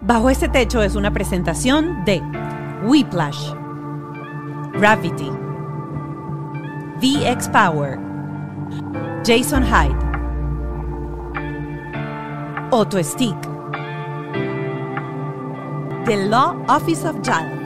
[0.00, 2.22] Bajo este techo es una presentación de
[2.84, 3.52] Whiplash,
[4.74, 5.30] Gravity,
[7.00, 7.98] VX Power,
[9.26, 9.98] Jason Hyde,
[12.70, 13.36] Auto Stick,
[16.04, 17.57] The Law Office of JAL.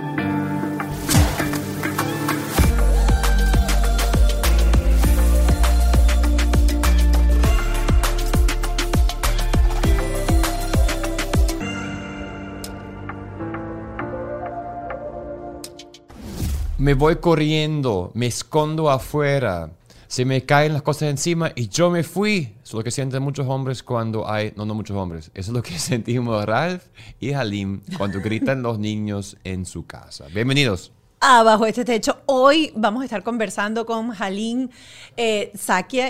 [16.82, 19.70] Me voy corriendo, me escondo afuera,
[20.08, 22.56] se me caen las cosas encima y yo me fui.
[22.56, 25.54] Eso es lo que sienten muchos hombres cuando hay, no, no muchos hombres, eso es
[25.54, 26.82] lo que sentimos Ralph
[27.20, 30.26] y Halim cuando gritan los niños en su casa.
[30.34, 30.90] Bienvenidos.
[31.24, 32.18] Abajo este techo.
[32.26, 34.72] Hoy vamos a estar conversando con Jalín
[35.16, 35.52] eh,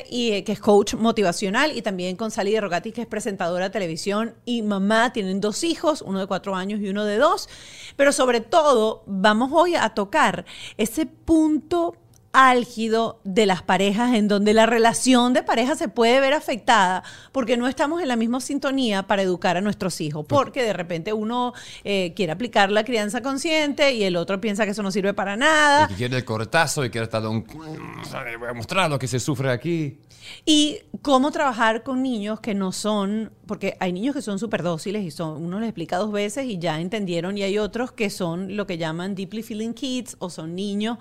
[0.09, 3.67] y, eh, que es coach motivacional, y también con Sally de Rogati, que es presentadora
[3.67, 5.13] de televisión y mamá.
[5.13, 7.51] Tienen dos hijos, uno de cuatro años y uno de dos.
[7.95, 10.47] Pero sobre todo, vamos hoy a tocar
[10.79, 11.95] ese punto
[12.33, 17.57] álgido de las parejas en donde la relación de pareja se puede ver afectada porque
[17.57, 21.53] no estamos en la misma sintonía para educar a nuestros hijos, porque de repente uno
[21.85, 25.37] eh, quiere aplicar la crianza consciente y el otro piensa que eso no sirve para
[25.37, 25.85] nada.
[25.85, 27.45] Y que quiere el cortazo y quiere estar un...
[27.45, 29.99] Voy a mostrar lo que se sufre aquí.
[30.45, 35.05] Y cómo trabajar con niños que no son, porque hay niños que son súper dóciles
[35.05, 38.57] y son, uno les explica dos veces y ya entendieron, y hay otros que son
[38.57, 40.97] lo que llaman deeply feeling kids o son niños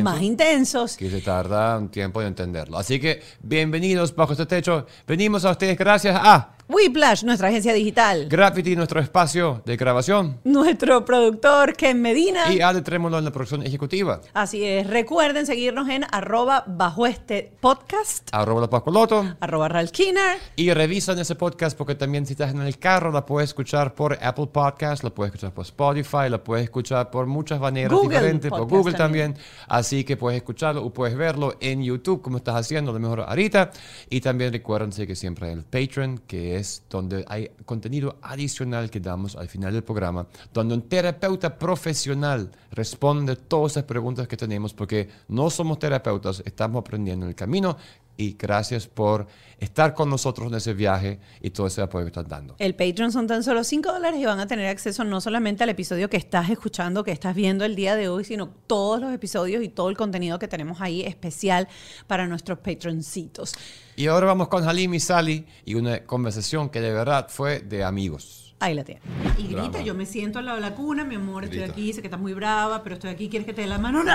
[0.00, 0.96] más intensos.
[0.96, 2.78] Que se tarda un tiempo en entenderlo.
[2.78, 4.86] Así que bienvenidos bajo este techo.
[5.08, 8.26] Venimos a ustedes gracias a Whiplash, nuestra agencia digital.
[8.28, 10.38] Graffiti, nuestro espacio de grabación.
[10.44, 12.52] Nuestro productor, Ken Medina.
[12.52, 14.20] Y Ale Trémolo en la producción ejecutiva.
[14.34, 14.86] Así es.
[14.86, 18.28] Recuerden seguirnos en arroba bajo este podcast.
[18.32, 19.34] Arroba la Pascualoto.
[19.40, 20.36] Arroba Ralkiner.
[20.56, 24.18] Y revisan ese podcast porque también si estás en el carro la puedes escuchar por
[24.20, 28.68] Apple Podcast, la puedes escuchar por Spotify, la puedes escuchar por muchas maneras diferentes, por
[28.68, 29.38] Google también.
[29.68, 33.70] Así que puedes escucharlo o puedes verlo en YouTube como estás haciendo, lo mejor ahorita.
[34.10, 38.90] Y también recuérdense que siempre hay el Patreon, que es es donde hay contenido adicional
[38.90, 44.36] que damos al final del programa, donde un terapeuta profesional responde todas esas preguntas que
[44.36, 47.76] tenemos, porque no somos terapeutas, estamos aprendiendo en el camino
[48.18, 52.28] y gracias por estar con nosotros en ese viaje y todo ese apoyo que están
[52.28, 52.56] dando.
[52.58, 55.70] El Patreon son tan solo 5 dólares y van a tener acceso no solamente al
[55.70, 59.62] episodio que estás escuchando, que estás viendo el día de hoy, sino todos los episodios
[59.62, 61.68] y todo el contenido que tenemos ahí especial
[62.08, 63.54] para nuestros patroncitos.
[63.94, 67.84] Y ahora vamos con Halim y Sally y una conversación que de verdad fue de
[67.84, 68.47] amigos.
[68.60, 69.00] Ahí la tiene.
[69.36, 72.00] Y grita, yo me siento al lado de la cuna, mi amor, estoy aquí, sé
[72.00, 74.02] que estás muy brava, pero estoy aquí, ¿quieres que te dé la mano?
[74.02, 74.12] ¡No!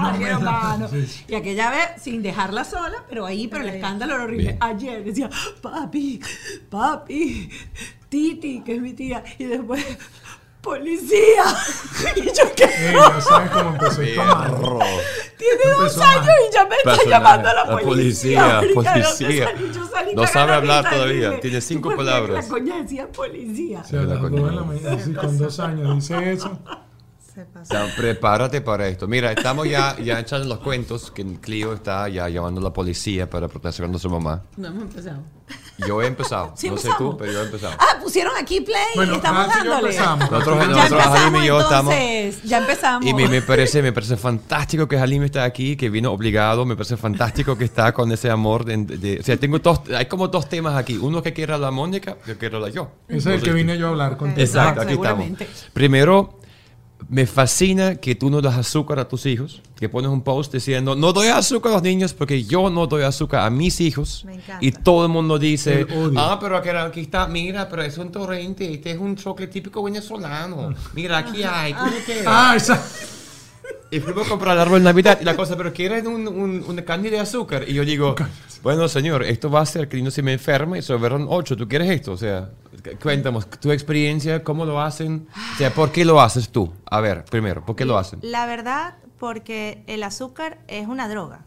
[0.00, 0.88] no quiero mano.
[1.26, 4.58] Y aquella vez, sin dejarla sola, pero ahí, pero el escándalo era horrible.
[4.60, 5.30] Ayer decía,
[5.62, 6.20] papi,
[6.68, 7.48] papi,
[8.10, 9.24] Titi, que es mi tía.
[9.38, 9.82] Y después,
[10.66, 11.44] policía.
[12.16, 12.64] y yo qué.
[12.90, 14.14] Ella, ¿sabes cómo empezó a
[14.48, 14.86] tomar?
[15.38, 18.60] Tiene dos años y ya me está llamando a la, la policía.
[18.74, 19.72] Policía, Salí?
[19.72, 21.28] Yo salí No sabe hablar todavía.
[21.30, 22.44] dije, Tiene cinco "¿Tú por qué palabras".
[22.44, 23.82] La coña decía policía.
[23.90, 26.58] La acordó en la mañana, sí, con dos años dice eso.
[27.60, 29.06] O sea, prepárate para esto.
[29.06, 33.28] Mira, estamos ya, ya echando los cuentos que Clio está ya llamando a la policía
[33.28, 34.44] para proteger a su mamá.
[34.56, 35.22] No hemos empezado.
[35.86, 36.54] Yo he empezado.
[36.56, 37.74] Sí no sé tú, pero yo he empezado.
[37.78, 39.90] Ah, pusieron aquí play Bueno, y estamos dándole.
[39.90, 40.30] empezamos.
[40.30, 41.94] Nosotros- Ya nosotros, empezamos Halim y yo estamos-.
[42.44, 43.06] Ya empezamos.
[43.06, 46.64] Y me, me parece, me parece fantástico que Halim está aquí, que vino obligado.
[46.64, 48.64] Me parece fantástico que está con ese amor.
[48.64, 50.96] De, de- o sea, tengo dos, hay como dos temas aquí.
[50.96, 52.90] Uno que quiere hablar Mónica, yo quiero hablar yo.
[53.06, 54.40] Ese es el que vine yo a hablar contigo.
[54.40, 55.26] Exacto, aquí estamos.
[55.74, 56.38] Primero,
[57.08, 60.96] me fascina que tú no das azúcar a tus hijos, que pones un post diciendo,
[60.96, 64.24] no doy azúcar a los niños porque yo no doy azúcar a mis hijos.
[64.24, 64.58] Me encanta.
[64.60, 65.86] Y todo el mundo dice,
[66.16, 69.82] ah, pero aquí, aquí está, mira, pero es un torrente, este es un chocolate típico
[69.82, 70.74] venezolano.
[70.94, 72.24] Mira, aquí hay, ¿tú no quieres?
[72.26, 72.82] Ah, esa.
[73.90, 76.64] Y fuimos a comprar el árbol de Navidad y la cosa, pero ¿quieren un, un,
[76.66, 77.64] una candy de azúcar?
[77.68, 78.16] Y yo digo,
[78.62, 81.56] bueno, señor, esto va a hacer que el niño se me enferme y sobraron ocho.
[81.56, 82.12] ¿Tú quieres esto?
[82.12, 82.50] O sea,
[83.02, 85.28] cuéntanos tu experiencia, cómo lo hacen.
[85.54, 86.72] O sea, ¿por qué lo haces tú?
[86.86, 88.20] A ver, primero, ¿por qué lo hacen?
[88.22, 91.44] La verdad, porque el azúcar es una droga.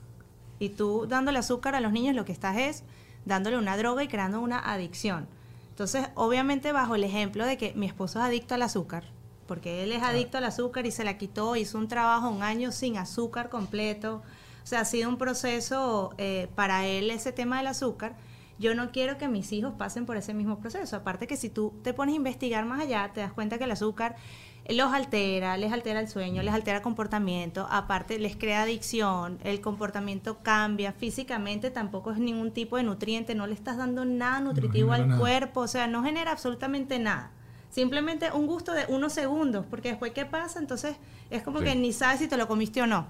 [0.59, 2.83] Y tú dándole azúcar a los niños lo que estás es
[3.25, 5.27] dándole una droga y creando una adicción.
[5.69, 9.05] Entonces, obviamente bajo el ejemplo de que mi esposo es adicto al azúcar,
[9.47, 12.71] porque él es adicto al azúcar y se la quitó, hizo un trabajo un año
[12.71, 14.21] sin azúcar completo.
[14.63, 18.15] O sea, ha sido un proceso eh, para él ese tema del azúcar.
[18.59, 20.97] Yo no quiero que mis hijos pasen por ese mismo proceso.
[20.97, 23.71] Aparte que si tú te pones a investigar más allá, te das cuenta que el
[23.71, 24.17] azúcar
[24.67, 29.61] los altera, les altera el sueño, les altera el comportamiento, aparte les crea adicción, el
[29.61, 34.91] comportamiento cambia, físicamente tampoco es ningún tipo de nutriente, no le estás dando nada nutritivo
[34.91, 35.19] al nada.
[35.19, 37.31] cuerpo, o sea, no genera absolutamente nada.
[37.71, 40.97] Simplemente un gusto de unos segundos, porque después qué pasa, entonces
[41.31, 41.65] es como Sí.
[41.65, 43.07] que ni sabes si te lo comiste o no.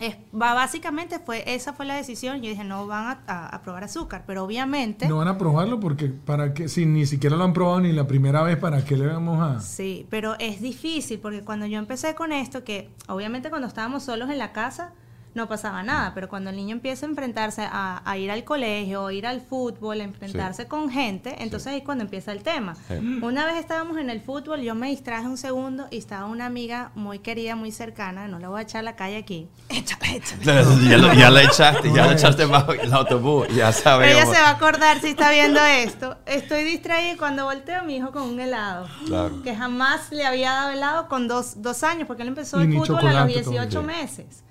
[0.00, 2.40] Es, va, básicamente fue esa fue la decisión.
[2.42, 5.06] Yo dije, no van a, a- a probar azúcar, pero obviamente...
[5.08, 8.06] No van a probarlo porque para que si ni siquiera lo han probado ni la
[8.06, 9.60] primera vez, ¿para qué le vamos a...?
[9.60, 14.30] Sí, pero es difícil porque cuando yo empecé con esto, que obviamente cuando estábamos solos
[14.30, 14.92] en la casa
[15.32, 19.10] no pasaba nada, pero cuando el niño empieza a enfrentarse a, a ir al colegio,
[19.12, 22.74] ir al fútbol, a enfrentarse con gente, entonces ahí es cuando empieza el tema.
[22.88, 22.94] Sí.
[23.22, 26.90] Una vez estábamos en el fútbol, yo me distraje un segundo y estaba una amiga
[26.96, 29.48] muy querida, muy cercana, no la voy a echar a la calle aquí.
[29.68, 30.44] Échale, échale.
[30.88, 34.12] ya, lo- ya la echaste, ya la echaste bajo el autobús, ya sabemos.
[34.14, 36.16] ella se va a acordar si está viendo esto.
[36.26, 38.88] Estoy distraída y cuando volteo a mi hijo con un helado.
[39.06, 39.42] Claro.
[39.42, 42.76] Que jamás le había dado helado con dos, dos años, porque él empezó Y el
[42.76, 43.96] fútbol a los 18 todavía.
[44.02, 44.42] meses.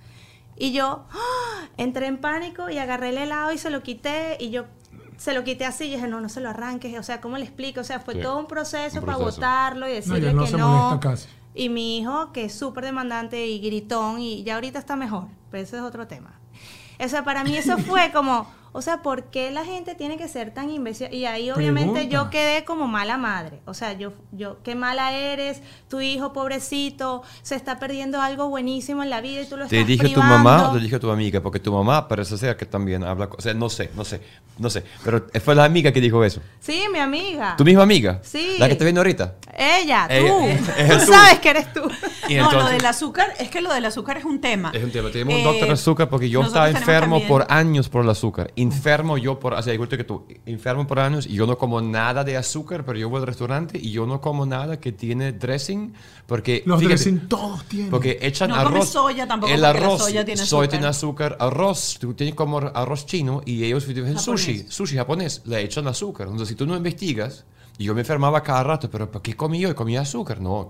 [0.59, 1.65] Y yo ¡ah!
[1.77, 4.65] entré en pánico y agarré el helado y se lo quité y yo
[5.17, 6.97] se lo quité así y dije, no, no se lo arranques.
[6.99, 7.81] O sea, ¿cómo le explico?
[7.81, 8.21] O sea, fue Sí.
[8.21, 10.99] todo un proceso, Un para botarlo y decirle no que no.
[11.01, 11.27] casi.
[11.55, 15.63] Y mi hijo, que es súper demandante y gritón, y ya ahorita está mejor, pero
[15.63, 16.39] eso es otro tema.
[17.03, 20.27] O sea, para mí eso fue como, o sea, ¿por qué la gente tiene que
[20.27, 21.13] ser tan imbécil?
[21.13, 22.15] Y ahí obviamente Pregunta.
[22.25, 23.59] yo quedé como mala madre.
[23.65, 29.03] O sea, yo, yo, qué mala eres, tu hijo pobrecito, se está perdiendo algo buenísimo
[29.03, 31.09] en la vida y tú lo Te estás dije tu mamá o te dije tu
[31.11, 34.21] amiga, porque tu mamá parece ser que también habla, o sea, no sé, no sé,
[34.57, 36.41] no sé, pero fue la amiga que dijo eso.
[36.59, 37.55] Sí, mi amiga.
[37.57, 38.19] ¿Tu misma amiga?
[38.23, 38.55] Sí.
[38.59, 39.35] La que te viene ahorita.
[39.57, 40.13] Ella, tú.
[40.15, 41.11] Ella, tú tú.
[41.11, 41.81] sabes que eres tú.
[42.27, 44.71] Y no, lo del azúcar, es que lo del azúcar es un tema.
[44.73, 45.09] Es un tema.
[45.11, 48.09] Tenemos un Eh, doctor de azúcar porque yo estaba enfermo también- por años por el
[48.09, 48.51] azúcar.
[48.61, 51.81] Enfermo yo por, o sea, igual que tú, enfermo por años y yo no como
[51.81, 55.31] nada de azúcar, pero yo voy al restaurante y yo no como nada que tiene
[55.31, 55.93] dressing
[56.25, 57.89] porque Los fíjate, dressing todos tienen.
[57.89, 58.89] porque echan No comes arroz.
[58.89, 60.69] soya tampoco, El porque la arroz, soya tiene soya azúcar.
[60.69, 65.61] tiene azúcar, arroz, tú tienes como arroz chino y ellos dicen sushi, sushi japonés, le
[65.61, 66.27] echan azúcar.
[66.27, 67.45] Entonces si tú no investigas,
[67.77, 69.73] y yo me enfermaba cada rato, pero ¿por qué comí yo?
[69.73, 70.69] Comía azúcar, no,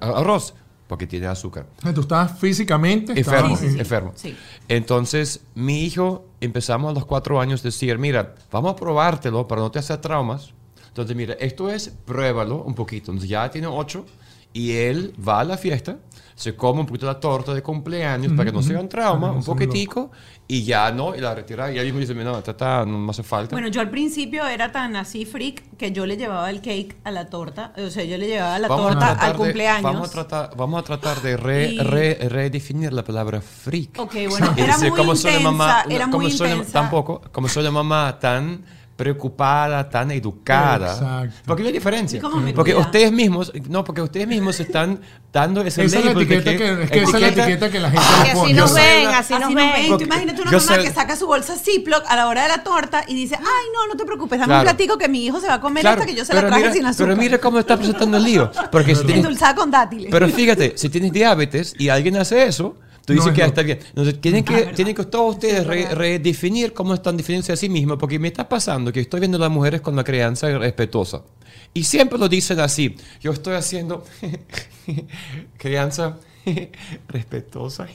[0.00, 0.52] arroz,
[0.92, 1.64] porque tiene azúcar.
[1.94, 3.14] Tú estabas físicamente...
[3.18, 3.78] Enfermo, Sí, sí, sí.
[3.78, 4.12] enfermo.
[4.14, 4.36] Sí.
[4.68, 9.62] Entonces, mi hijo empezamos a los cuatro años a decir, mira, vamos a probártelo para
[9.62, 10.52] no te hacer traumas.
[10.88, 13.10] Entonces, mira, esto es, pruébalo un poquito.
[13.10, 14.04] Entonces, ya tiene ocho
[14.52, 15.96] y él va a la fiesta,
[16.34, 19.34] se come un poquito la torta de cumpleaños para que no sea un trauma, no
[19.34, 20.10] un poquitico,
[20.48, 21.70] y ya no, y la retira.
[21.72, 23.54] Y él mismo dice, no, esta está, no me hace falta.
[23.54, 27.10] Bueno, yo al principio era tan así freak que yo le llevaba el cake a
[27.10, 27.72] la torta.
[27.76, 29.82] O sea, yo le llevaba la Vamos torta al de- cumpleaños.
[29.82, 33.98] vamos, a tratar, vamos a tratar de re- Y- re- redefinir la palabra freak.
[33.98, 36.72] Ok, bueno, era decir, muy como soy intensa, la mamá, era como muy intensa.
[36.72, 38.64] tampoco, como soy la mamá tan
[39.02, 40.92] preocupada, tan educada.
[40.92, 41.36] Exacto.
[41.46, 42.20] Porque hay diferencia.
[42.20, 45.00] ¿Cómo me Porque ustedes mismos, no, porque ustedes mismos están
[45.32, 47.42] dando ese Esa es la label de etiqueta que, es que esa es la etiqueta-
[47.44, 48.54] etiqueta que la gente Que le así pone.
[48.54, 49.72] nos soy ven, una- así Así nos nos ven.
[49.90, 49.98] ven.
[49.98, 52.62] Tú imagínate una mamá soy- que saca su bolsa Ziploc a la hora de la
[52.62, 54.60] torta y dice, ay, no, no te preocupes, dame Claro.
[54.70, 56.40] un platico que mi hijo se va a comer Claro, esta que yo se la
[56.40, 57.06] traje mira, sin azúcar.
[57.08, 58.50] Pero mira cómo está presentando el lío.
[58.70, 60.08] Porque si tienes, Endulzada con dátiles.
[60.10, 63.48] Pero fíjate, si tienes diabetes y alguien hace eso, tú dices es que ya lo-
[63.50, 63.78] está bien.
[63.88, 64.74] Entonces, tienen que, verdad.
[64.74, 68.48] tienen que todos ustedes re- redefinir cómo están definiéndose a sí mismos, porque me está
[68.48, 71.22] pasando que estoy viendo a las mujeres con la crianza respetuosa.
[71.74, 72.96] Y siempre lo dicen así.
[73.20, 74.04] Yo estoy haciendo
[75.58, 76.18] crianza
[77.08, 77.86] respetuosa.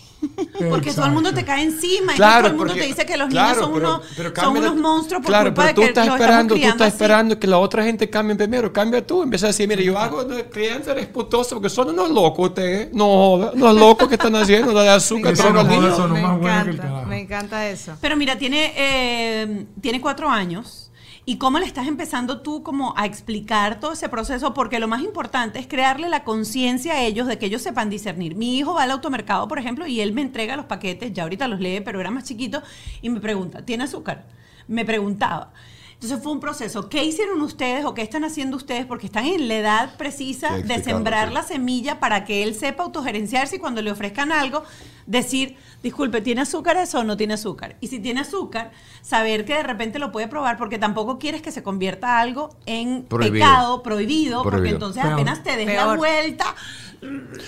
[0.70, 3.18] Porque todo el mundo te cae encima y todo el mundo porque- te dice que
[3.18, 5.62] los claro, niños son, pero- unos, pero son cambia la- unos monstruos por claro, culpa
[5.62, 6.96] pero de tú que estás los esperando, tú estás así.
[6.96, 8.74] esperando que la otra gente cambie primero.
[8.74, 9.24] Cambia tú.
[9.24, 12.94] Empieza a decir, mire, yo hago una crianza respetuosa porque son unos locos ustedes.
[12.94, 15.76] No unos locos que están haciendo de azúcar todos los me
[16.22, 17.94] encanta, me encanta eso.
[18.02, 20.87] Pero mira, tiene, eh, tiene cuatro años.
[21.30, 24.54] ¿Y cómo le estás empezando tú como a explicar todo ese proceso?
[24.54, 28.36] Porque lo más importante es crearle la conciencia a ellos de que ellos sepan discernir.
[28.36, 31.50] Mi hijo va al automercado, por ejemplo, y él me entrega los paquetes, ya ahorita
[31.50, 32.64] los lee, pero era más chiquito,
[33.02, 34.24] y me pregunta, ¿tiene azúcar?
[34.70, 35.52] Me preguntaba.
[35.98, 36.90] Entonces fue un proceso.
[36.90, 38.86] ¿Qué hicieron ustedes o qué están haciendo ustedes?
[38.86, 41.34] Porque están en la edad precisa de sembrar sí.
[41.34, 44.62] la semilla para que él sepa autogerenciarse y cuando le ofrezcan algo,
[45.08, 47.78] decir, disculpe, ¿tiene azúcar eso o no tiene azúcar?
[47.82, 48.70] Y si tiene azúcar,
[49.02, 53.02] saber que de repente lo puede probar porque tampoco quieres que se convierta algo en
[53.06, 53.34] Prohibido.
[53.34, 55.16] pecado, prohibido, porque entonces Peor.
[55.16, 56.54] apenas te des la vuelta.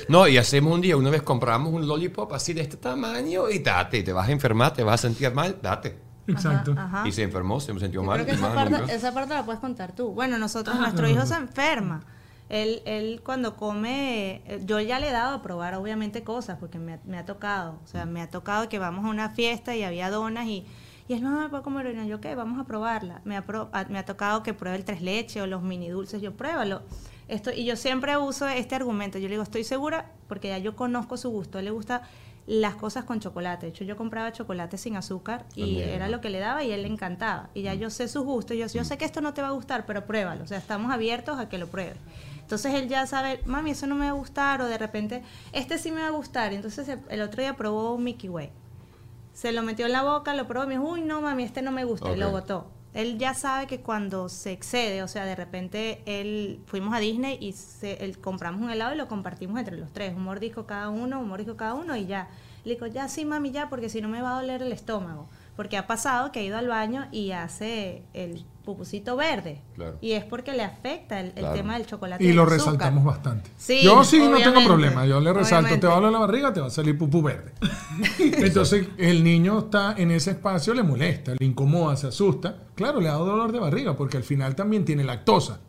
[0.08, 3.60] No, y hacemos un día, una vez compramos un lollipop así de este tamaño y
[3.60, 6.09] date, te vas a enfermar, te vas a sentir mal, date.
[6.34, 6.76] Exacto.
[6.78, 7.08] Ajá.
[7.08, 8.16] Y se enfermó, se me sintió mal.
[8.16, 8.94] creo que esa parte, nunca.
[8.94, 10.12] esa parte la puedes contar tú.
[10.12, 12.02] Bueno, nosotros, nuestro hijo se enferma.
[12.50, 16.80] Él, él cuando come, eh, yo ya le he dado a probar obviamente cosas porque
[16.80, 17.80] me, ha- me ha tocado.
[17.84, 20.66] O sea, me ha tocado que vamos a una fiesta y había donas y,
[21.08, 22.06] y él no me puede comer una.
[22.08, 23.22] Yo, ok, vamos a probarla.
[23.24, 26.24] Me ha, pro- me ha tocado que pruebe el tres leche o los mini dulces.
[26.24, 26.82] Yo, pruébalo.
[27.30, 29.18] Esto, y yo siempre uso este argumento.
[29.20, 31.58] Yo le digo, estoy segura porque ya yo conozco su gusto.
[31.58, 32.02] A él le gusta
[32.48, 33.68] las cosas con chocolate.
[33.68, 36.14] De hecho, yo compraba chocolate sin azúcar y También, era ¿no?
[36.14, 37.50] lo que le daba y a él le encantaba.
[37.54, 38.58] Y ya yo sé sus gustos.
[38.58, 40.44] Yo, yo sé que esto no te va a gustar, pero pruébalo.
[40.44, 41.98] O sea, estamos abiertos a que lo pruebes.
[42.42, 45.22] Entonces él ya sabe, mami, eso no me va a gustar, o de repente,
[45.54, 46.52] este sí me va a gustar.
[46.52, 48.50] Y entonces el, otro día probó un Mickey Way.
[49.34, 51.62] Se lo metió en la boca, lo probó y me dijo, uy, no, mami, este
[51.62, 52.72] no me gusta, y lo botó.
[52.94, 57.38] Él ya sabe que cuando se excede, o sea, de repente él fuimos a Disney
[57.40, 61.20] y se, compramos un helado y lo compartimos entre los tres, un mordisco cada uno,
[61.20, 62.30] un mordisco cada uno y ya.
[62.66, 65.28] Le digo, ya sí, mami, ya, porque si no me va a doler el estómago.
[65.60, 69.62] Porque ha pasado que ha ido al baño y hace el pupusito verde.
[69.76, 69.98] Claro.
[70.00, 71.54] Y es porque le afecta el, el Claro.
[71.54, 72.24] tema del chocolate.
[72.24, 72.58] Y lo azúcar.
[72.60, 73.52] resaltamos bastante.
[73.58, 75.06] Sí, yo sí no tengo problema.
[75.06, 75.82] Yo le resalto, obviamente.
[75.82, 77.52] te va a doler la barriga, te va a salir pupú verde.
[78.20, 82.56] Entonces el niño está en ese espacio, le molesta, le incomoda, se asusta.
[82.76, 85.60] Claro, le da dolor de barriga porque al final también tiene lactosa.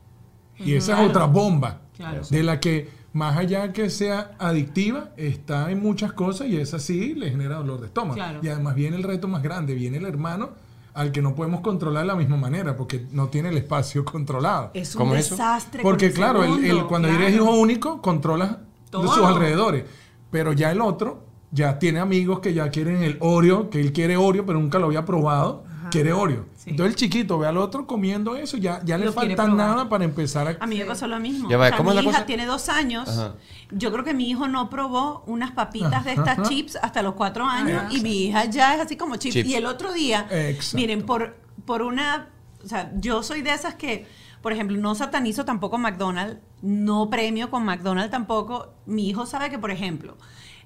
[0.56, 2.22] Y esa es otra bomba Claro.
[2.30, 7.14] de la que más allá que sea adictiva, está en muchas cosas y es así,
[7.14, 8.14] le genera dolor de estómago.
[8.14, 8.40] Claro.
[8.42, 10.50] Y además viene el reto más grande, viene el hermano
[10.94, 14.70] al que no podemos controlar de la misma manera porque no tiene el espacio controlado.
[14.74, 15.34] Es un ¿Cómo es eso?
[15.36, 15.82] desastre.
[15.82, 17.22] con Porque claro, el- cuando claro.
[17.24, 18.56] eres hijo único, controlas
[18.90, 19.06] Todo.
[19.12, 19.84] sus alrededores.
[20.30, 24.16] Pero ya el otro, ya tiene amigos que ya quieren el Oreo, que él quiere
[24.16, 26.46] Oreo, pero nunca lo había probado, quiere Oreo.
[26.56, 26.70] Sí.
[26.70, 30.48] Entonces el chiquito ve al otro comiendo eso, ya, ya le falta nada para empezar
[30.48, 30.56] a...
[30.64, 31.48] A mí me pasó lo mismo.
[31.50, 32.26] Ya va, O sea, ¿cómo mi es la hija cosa?
[32.26, 33.08] tiene dos años.
[33.08, 33.34] Ajá.
[33.72, 36.32] Yo creo que mi hijo no probó unas papitas de Ajá.
[36.32, 39.34] estas chips hasta los cuatro años y mi hija ya es así como chips.
[39.34, 39.48] Chips.
[39.50, 40.76] Y el otro día, Exacto.
[40.76, 42.28] miren, por, por una,
[42.64, 44.06] o sea, yo soy de esas que,
[44.42, 48.74] por ejemplo, no satanizo tampoco McDonald's, no premio con McDonald's tampoco.
[48.86, 50.16] Mi hijo sabe que, por ejemplo,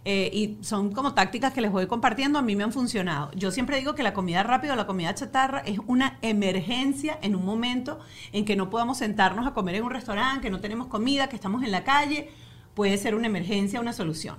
[0.07, 3.31] eh, y son como tácticas que les voy compartiendo, a mí me han funcionado.
[3.33, 7.35] Yo siempre digo que la comida rápida o la comida chatarra es una emergencia en
[7.35, 7.99] un momento
[8.33, 11.37] en que no podamos sentarnos a comer en un restaurante, que no tenemos comida, que
[11.37, 12.31] estamos en la calle.
[12.75, 14.37] Puede ser una emergencia, una solución.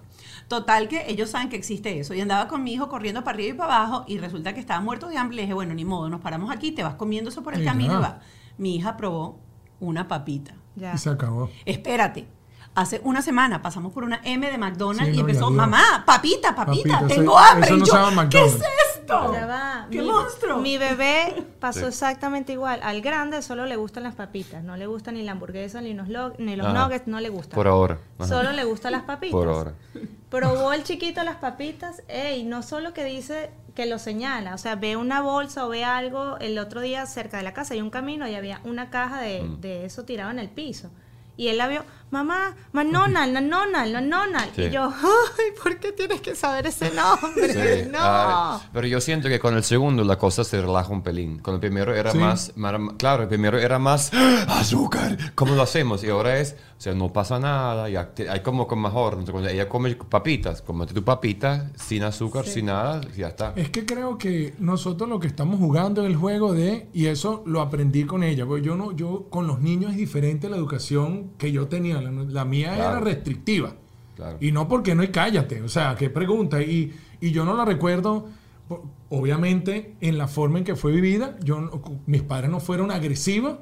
[0.49, 2.13] Total que ellos saben que existe eso.
[2.13, 4.81] Y andaba con mi hijo corriendo para arriba y para abajo y resulta que estaba
[4.81, 5.37] muerto de hambre.
[5.37, 7.65] Le dije, bueno, ni modo, nos paramos aquí, te vas comiendo eso por el Y
[7.65, 8.19] camino y va.
[8.57, 9.39] Mi hija probó
[9.79, 10.53] una papita.
[10.75, 10.93] Ya.
[10.93, 11.49] Y se acabó.
[11.65, 12.34] Espérate.
[12.75, 16.53] Hace una semana pasamos por una M de McDonald's Sí, y no, empezó, mamá, papita,
[16.53, 17.65] papita, Papita, tengo eso- hambre.
[17.67, 18.55] eso Y no yo, se llama ¿Qué es
[18.97, 19.33] esto?
[19.33, 19.87] Ya va.
[19.89, 20.57] ¡Qué mi, monstruo!
[20.57, 21.85] Mi bebé pasó Sí.
[21.85, 22.81] exactamente igual.
[22.83, 24.61] Al grande solo le gustan las papitas.
[24.63, 26.83] No le gustan ni la hamburguesa, ni los, lo- ni los Ajá.
[26.85, 27.55] nuggets, no le gustan.
[27.55, 27.97] Por ahora.
[28.19, 28.27] Ajá.
[28.27, 29.31] Solo le gustan las papitas.
[29.31, 29.73] Por ahora.
[30.29, 34.75] Probó el chiquito las papitas, ey, no solo que dice que lo señala, o sea,
[34.75, 37.89] ve una bolsa o ve algo, el otro día cerca de la casa hay un
[37.89, 39.61] camino y había una caja de, Mm.
[39.61, 40.89] de eso tirado en el piso.
[41.37, 44.51] Y él la vio, mamá, McDonald's, McDonald's, McDonald's.
[44.55, 44.61] Sí.
[44.63, 47.53] Y yo, ay, ¿por qué tienes que saber ese nombre?
[47.53, 47.89] Sí.
[47.91, 47.97] No.
[48.01, 51.39] Ah, pero yo siento que con el segundo la cosa se relaja un pelín.
[51.39, 52.17] Con el primero era Sí.
[52.17, 56.03] más, mar- claro, el primero era más ¡Ah, azúcar, ¿cómo lo hacemos?
[56.03, 59.13] Y ahora es, o sea, no pasa nada, ya te- hay como con mejor.
[59.13, 63.53] Entonces, cuando ella come papitas, come tu papita sin azúcar, sin nada, y ya está.
[63.55, 67.43] Es que creo que nosotros lo que estamos jugando en el juego de, y eso
[67.45, 71.31] lo aprendí con ella, porque yo no, yo con los niños es diferente la educación
[71.37, 73.73] que yo tenía, la, la mía era restrictiva.
[74.15, 74.37] Claro.
[74.39, 76.61] Y no porque no hay cállate, o sea, qué pregunta.
[76.61, 78.27] Y, y yo no la recuerdo,
[79.09, 81.37] obviamente, en la forma en que fue vivida.
[81.43, 81.69] Yo,
[82.05, 83.57] mis padres no fueron agresivos,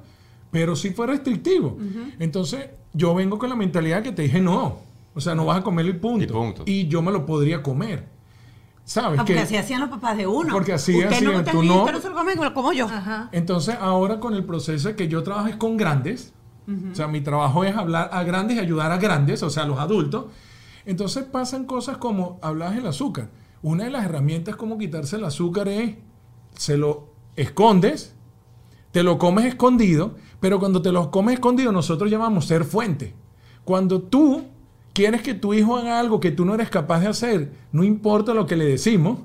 [0.51, 1.77] pero sí fue restrictivo.
[2.19, 4.77] Entonces, yo vengo con la mentalidad que te dije, no,
[5.15, 6.23] o sea, no vas a comerlo y punto.
[6.23, 6.63] Y punto.
[6.65, 8.13] Y yo me lo podría comer.
[8.85, 9.17] ¿Sabes?
[9.17, 10.53] Porque que, así hacían los papás de uno.
[10.53, 11.89] Porque así usted hacían, no, tú no.
[11.89, 12.85] no se lo como yo.
[12.85, 13.29] Ajá.
[13.31, 16.33] Entonces, ahora con el proceso de que yo trabajo es con grandes,
[16.67, 19.67] o sea, mi trabajo es hablar a grandes y ayudar a grandes, o sea, a
[19.67, 20.25] los adultos.
[20.86, 23.29] Entonces pasan cosas como hablas del azúcar.
[23.62, 25.96] Una de las herramientas como quitarse el azúcar es,
[26.55, 28.15] se lo escondes,
[28.91, 33.13] te lo comes escondido, pero cuando te lo comes escondido nosotros llamamos ser fuente.
[33.65, 34.43] Cuando tú
[34.93, 38.34] quieres que tu hijo haga algo que tú no eres capaz de hacer, no importa
[38.34, 39.20] lo que le decimos,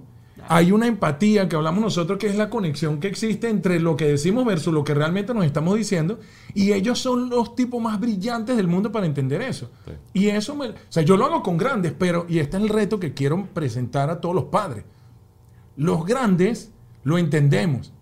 [0.50, 4.06] hay una empatía que hablamos nosotros que es la conexión que existe entre lo que
[4.06, 6.18] decimos versus lo que realmente nos estamos diciendo
[6.54, 9.70] y ellos son los tipos más brillantes del mundo para entender eso.
[9.84, 9.92] Sí.
[10.14, 12.68] Y eso me, o sea, yo lo hago con grandes, pero y este es el
[12.70, 14.84] reto que quiero presentar a todos los padres.
[15.76, 16.72] Los grandes
[17.04, 17.92] lo entendemos,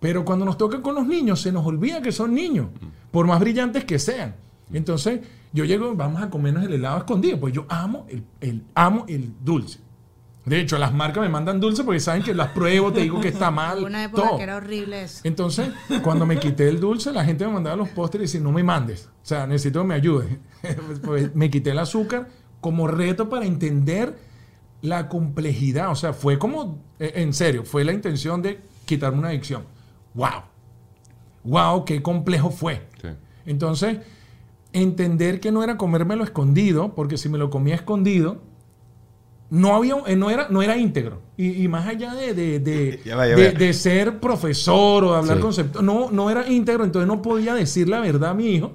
[0.00, 2.68] pero cuando nos toca con los niños se nos olvida que son niños,
[3.10, 4.34] por más brillantes que sean.
[4.72, 5.20] Entonces,
[5.52, 9.32] yo llego, vamos a comernos el helado escondido, pues yo amo el, el- amo el
[9.44, 9.78] dulce.
[10.44, 13.28] De hecho, las marcas me mandan dulce porque saben que las pruebo, te digo que
[13.28, 13.82] está mal.
[13.82, 14.36] Una época todo.
[14.36, 15.20] que era horrible eso.
[15.24, 15.70] Entonces,
[16.02, 18.62] cuando me quité el dulce, la gente me mandaba los postres y decía, no me
[18.62, 19.06] mandes.
[19.06, 20.28] O sea, necesito que me ayudes.
[21.04, 22.28] Pues, me quité el azúcar
[22.60, 24.16] como reto para entender
[24.82, 25.90] la complejidad.
[25.90, 29.64] O sea, fue como, eh, en serio, fue la intención de quitarme una adicción.
[30.14, 30.42] ¡Wow!
[31.44, 31.84] ¡Wow!
[31.84, 32.86] ¡Qué complejo fue!
[33.00, 33.08] Sí.
[33.46, 33.98] Entonces,
[34.72, 38.40] entender que no era comérmelo escondido, porque si me lo comía escondido,
[39.54, 41.20] no, había, eh, no, era, no era íntegro.
[41.36, 43.58] Y, y más allá de, de, de- Ya va, ya de- va.
[43.58, 45.42] de ser profesor o de hablar Sí.
[45.42, 48.72] conceptos, no, no era íntegro, entonces no podía decir la verdad a mi hijo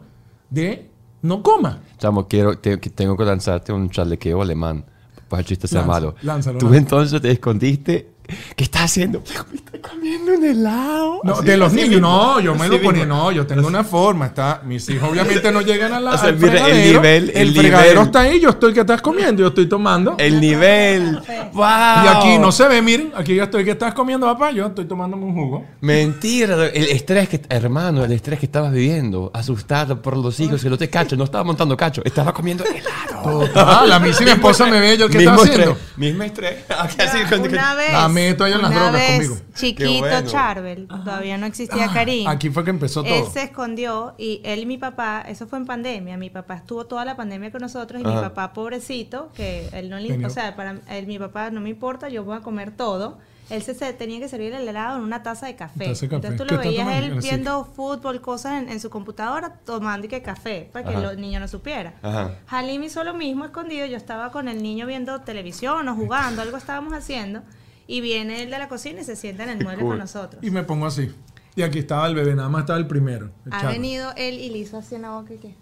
[0.49, 0.89] de
[1.21, 1.81] no coma.
[1.97, 4.85] Chamo, quiero, te- tengo que lanzarte un chalequeo alemán.
[5.27, 6.15] Pues el chiste sea Lanza, malo.
[6.23, 6.77] lánzalo, Tú lánzalo.
[6.77, 8.09] entonces te escondiste.
[8.55, 9.21] ¿Qué estás haciendo?
[9.51, 11.21] Me estoy comiendo un helado.
[11.23, 12.07] No, Así- de los niños, mismo.
[12.07, 13.15] no, yo me Así lo ponía, mismo.
[13.23, 16.29] no, yo tengo una forma, está, mis hijos obviamente no llegan a la, O sea,
[16.29, 18.05] al mira, el fregadero, nivel- el fregadero nivel.
[18.05, 20.15] está ahí, yo estoy que estás comiendo, yo estoy tomando.
[20.17, 21.19] El nivel.
[21.53, 21.65] ¡Wow!
[21.65, 24.85] Y aquí no se ve, miren, aquí yo estoy que estás comiendo, papá, yo estoy
[24.85, 25.65] tomándome un jugo.
[25.81, 30.69] Mentira, el estrés que, hermano, el estrés que estabas viviendo, asustado por los hijos que
[30.69, 33.45] no te cachan, no estaba montando cacho, estaba comiendo helado.
[33.47, 35.77] Total, a mí si mi esposa me ve, yo, ¿qué está Mismo haciendo?
[35.97, 36.55] mismo estrés.
[36.69, 39.35] Así, Una vez, Ahí en las una drogas vez, conmigo.
[39.55, 40.29] Chiquito bueno.
[40.29, 42.27] Charbel, todavía no existía Ah, Karim.
[42.27, 43.31] Aquí fue que empezó Él todo.
[43.31, 47.05] se escondió y él y mi papá, eso fue en pandemia, mi papá estuvo toda
[47.05, 50.55] la pandemia con nosotros y mi papá pobrecito, que él no le, Tenía- o sea,
[50.55, 53.17] para él, mi papá no me importa, yo voy a comer todo.
[53.49, 55.85] Él se, se tenía que servir el helado en una taza de café.
[55.85, 56.15] Taza de café.
[56.27, 60.09] Entonces tú ¿Qué lo veías él viendo fútbol, cosas en, en su computadora, tomando y
[60.09, 61.95] que café, para que los niños no supieran.
[62.03, 62.35] Ajá.
[62.47, 66.57] Halim hizo lo mismo escondido, yo estaba con el niño viendo televisión o jugando, algo
[66.57, 67.41] estábamos haciendo,
[67.89, 69.89] y viene él de la cocina y se sienta en el mueble cool.
[69.93, 70.43] con nosotros.
[70.43, 71.11] Y me pongo así.
[71.55, 73.31] Y aquí estaba el bebé, nada más estaba el primero.
[73.47, 73.71] el Ha chavo.
[73.73, 75.55] venido él y le hizo así en la boca y qué.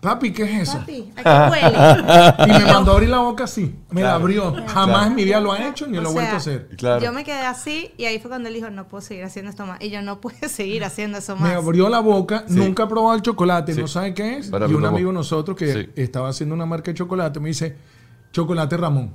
[0.00, 0.78] Papi, ¿qué es eso?
[0.78, 2.46] Papi, ¿a qué huele?
[2.56, 3.74] Y me mandó a abrir la boca así.
[3.90, 4.22] Me la Claro.
[4.22, 4.52] abrió.
[4.66, 5.06] Jamás Claro.
[5.08, 6.68] en mi vida lo ha hecho ni O lo sea, vuelto a hacer.
[6.78, 7.04] Claro.
[7.04, 9.66] Yo me quedé así y ahí fue cuando él dijo, no puedo seguir haciendo esto
[9.66, 9.78] más.
[9.82, 11.52] Y yo no puedo seguir haciendo eso Me más.
[11.56, 12.54] abrió la boca, Sí.
[12.54, 13.80] nunca ha probado el chocolate, Sí.
[13.82, 14.48] no sabe qué es.
[14.48, 15.90] Para y un amigo de nosotros que Sí.
[15.96, 17.76] estaba haciendo una marca de chocolate me dice,
[18.32, 19.12] chocolate Ramón.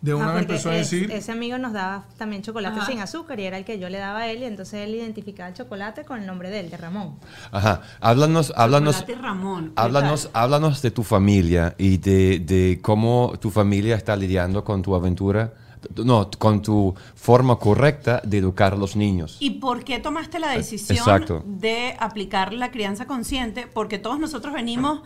[0.00, 2.86] De Ah, una vez porque empezó a decir, Ese amigo nos daba también chocolate Ajá.
[2.86, 5.48] sin azúcar y era el que yo le daba a él y entonces él identificaba
[5.48, 7.18] el chocolate con el nombre de él, de Ramón.
[7.50, 7.80] Ajá.
[8.00, 9.66] Háblanos, háblanos, Chocolate Ramón.
[9.68, 14.82] ¿qué háblanos, háblanos de tu familia y de, de cómo tu familia está lidiando con
[14.82, 15.54] tu aventura,
[16.04, 19.36] no, con tu forma correcta de educar a los niños.
[19.40, 21.42] ¿Y por qué tomaste la decisión Exacto.
[21.46, 23.66] de aplicar la crianza consciente?
[23.72, 25.00] Porque todos nosotros venimos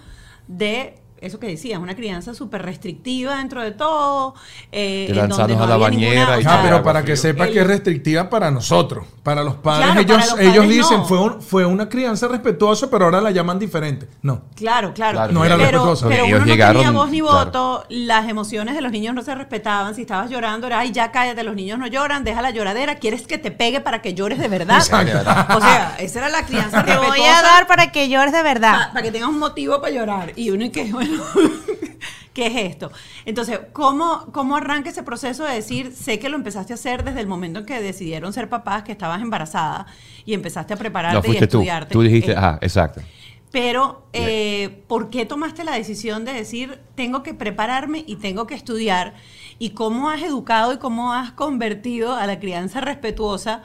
[0.49, 4.35] de eso que decías, una crianza súper restrictiva dentro de todo.
[4.73, 7.53] eh, lanzarnos no a la había bañera ninguna- y Ah, pero para que sepa El-
[7.53, 9.07] que es restrictiva para nosotros.
[9.23, 11.05] Para los padres, Claro, ellos, para los ellos dicen no.
[11.05, 14.09] fue, un- fue una crianza respetuosa, pero ahora la llaman diferente.
[14.23, 14.42] No.
[14.57, 15.16] Claro, claro.
[15.18, 16.09] Claro, No era pero, respetuosa.
[16.09, 17.44] Pero Ellos uno no llegaron, tenía voz ni claro.
[17.44, 19.94] voto, las emociones de los niños no se respetaban.
[19.94, 23.27] Si estabas llorando, era, ay, ya cállate, los niños no lloran, deja la lloradera, ¿quieres
[23.27, 24.79] que te pegue para que llores de verdad?
[24.79, 25.18] Exacto.
[25.57, 28.90] O sea, esa era la crianza Te voy a dar para que llores de verdad.
[28.92, 30.33] para que tengas un motivo para llorar.
[30.37, 31.10] Y uno y que, bueno,
[32.33, 32.90] ¿qué es esto?
[33.25, 37.20] Entonces, ¿cómo, ¿cómo arranca ese proceso de decir, sé que lo empezaste a hacer desde
[37.20, 39.87] el momento en que decidieron ser papás, que estabas embarazada
[40.25, 41.59] y empezaste a prepararte No, y a fuiste tú.
[41.59, 41.92] estudiarte?
[41.92, 43.03] Tú dijiste, Eh, ah, exacto.
[43.51, 48.55] pero, eh, ¿por qué tomaste la decisión de decir, tengo que prepararme y tengo que
[48.55, 49.14] estudiar?
[49.59, 53.62] ¿Y cómo has educado y cómo has convertido a la crianza respetuosa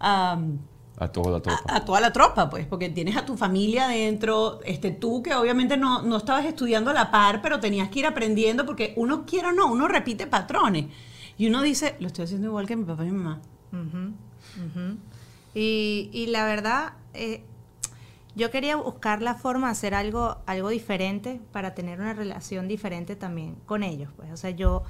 [0.00, 0.58] am,
[1.00, 1.62] A toda la tropa.
[1.68, 5.34] a, a toda la tropa, pues, porque tienes a tu familia adentro, este, tú que
[5.34, 9.24] obviamente no, no estabas estudiando a la par, pero tenías que ir aprendiendo, porque uno
[9.24, 10.86] quiere o no, uno repite patrones.
[11.36, 13.40] Y uno dice, lo estoy haciendo igual que mi papá y mi mamá.
[13.72, 14.12] Ujú,
[14.64, 14.96] ujú.
[15.54, 17.44] y, y la verdad, eh,
[18.34, 23.14] yo quería buscar la forma de hacer algo, algo diferente para tener una relación diferente
[23.16, 24.10] también con ellos.
[24.16, 24.30] Pues.
[24.32, 24.82] O sea, yo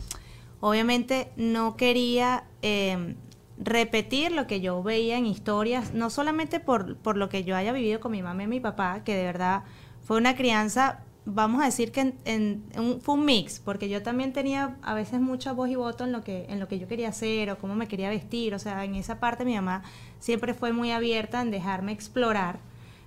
[0.60, 3.14] obviamente no quería eh,
[3.58, 7.72] repetir lo que yo veía en historias, no solamente por, por lo que yo haya
[7.72, 9.62] vivido con mi mamá y mi papá, que de verdad
[10.02, 14.02] fue una crianza vamos a decir que en, en- un- fue un mix, porque yo
[14.02, 16.88] también tenía a veces mucha voz y voto en lo que en lo que yo
[16.88, 19.82] quería hacer o cómo me quería vestir, o sea, en esa parte mi mamá
[20.20, 22.60] siempre fue muy abierta en dejarme explorar,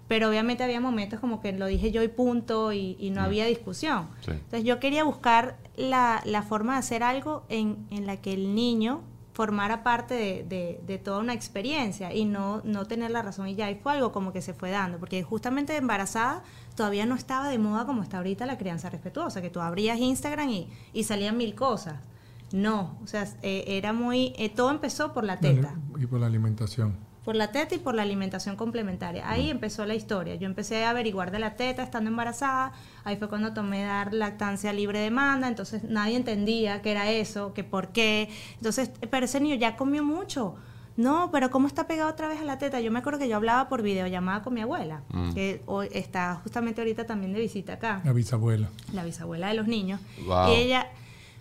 [0.08, 3.46] pero obviamente había momentos como que lo dije yo y punto y, y no había
[3.48, 4.08] discusión.
[4.24, 4.32] Sí.
[4.34, 8.54] Entonces yo quería buscar la, la forma de hacer algo en, en la que el
[8.54, 9.02] niño
[9.42, 10.14] formara parte
[10.48, 13.72] de, de- toda una experiencia y no, no tener la razón y ya.
[13.72, 16.44] Y fue algo como que se fue dando, porque justamente embarazada
[16.76, 20.50] todavía no estaba de moda como está ahorita la crianza respetuosa, que tú abrías Instagram
[20.50, 21.96] y, y salían mil cosas.
[22.54, 24.34] No, o sea, eh, era muy...
[24.38, 26.96] eh, todo empezó por la teta Y por la alimentación.
[27.24, 29.30] Por la teta y por la alimentación complementaria.
[29.30, 30.36] Ahí empezó la historia.
[30.36, 32.72] Yo empecé a averiguar de la teta estando embarazada.
[33.04, 35.48] Ahí fue cuando tomé dar lactancia libre demanda.
[35.48, 38.30] Entonces nadie entendía qué era eso, que por qué.
[38.56, 40.56] Entonces, pero ese niño ya comió mucho.
[40.98, 42.80] No, pero ¿cómo está pegado otra vez a la teta?
[42.82, 45.02] Yo me acuerdo que yo hablaba por videollamada con mi abuela,
[45.34, 48.68] que hoy está justamente ahorita también de visita acá La bisabuela.
[48.94, 50.02] la bisabuela de los niños.
[50.26, 50.50] Wow.
[50.50, 50.88] Y ella,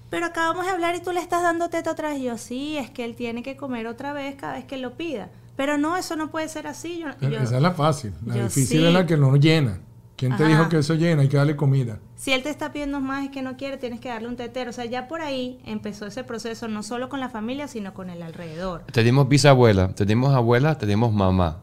[0.08, 2.20] pero acabamos de hablar y tú le estás dando teta otra vez.
[2.20, 4.94] Y yo, sí, es que él tiene que comer otra vez cada vez que lo
[4.96, 5.30] pida.
[5.60, 7.00] Pero no, eso no puede ser así.
[7.20, 8.14] Yo, yo- Esa es la fácil.
[8.24, 8.86] La yo difícil sí.
[8.86, 9.80] es la que no llena.
[10.16, 10.52] ¿Quién te Ajá.
[10.52, 11.20] dijo que eso llena?
[11.20, 11.98] Hay que darle comida.
[12.16, 14.70] Si él te está pidiendo más y que no quiere, tienes que darle un tetero.
[14.70, 18.08] O sea, ya por ahí empezó ese proceso, no solo con la familia, sino con
[18.08, 18.84] el alrededor.
[18.90, 21.58] Tenemos bisabuela, tenemos abuela, tenemos mamá.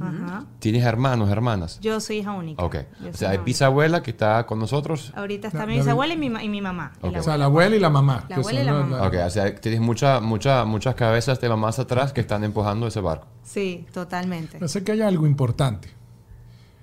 [0.00, 0.46] Ajá.
[0.58, 1.78] ¿Tienes hermanos, hermanas?
[1.80, 2.62] Yo soy hija única.
[2.64, 2.76] Ok.
[3.02, 5.12] Yo O sea, hay bisabuela que está con nosotros.
[5.14, 6.92] Ahorita está La- mi la- bisabuela y mi, ma- y mi mamá.
[7.02, 7.12] y Ok.
[7.12, 7.36] la O sea, abuela.
[7.38, 8.24] la abuela y la mamá.
[8.28, 9.06] La abuela y la la- mamá.
[9.06, 13.00] Ok, o sea, tienes mucha, mucha, muchas cabezas de mamás atrás que están empujando ese
[13.00, 13.28] barco.
[13.42, 14.58] Sí, totalmente.
[14.58, 15.90] Yo sé que hay algo importante.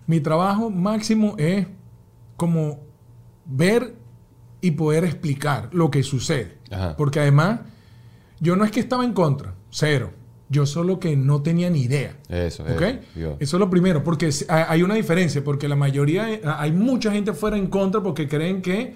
[0.06, 1.66] Mi trabajo máximo es
[2.38, 2.80] como
[3.46, 3.96] ver
[4.62, 6.60] y poder explicar lo que sucede.
[6.72, 6.96] Ajá.
[6.96, 7.62] Porque además,
[8.40, 10.14] yo no es que estaba en contra, cero.
[10.50, 12.18] Yo solo que no tenía ni idea.
[12.30, 12.82] Eso, ¿Ok?
[12.82, 13.38] eso.
[13.40, 16.28] Eso es lo primero, porque hay una diferencia, porque la mayoría,
[16.58, 18.94] hay mucha gente fuera en contra porque creen que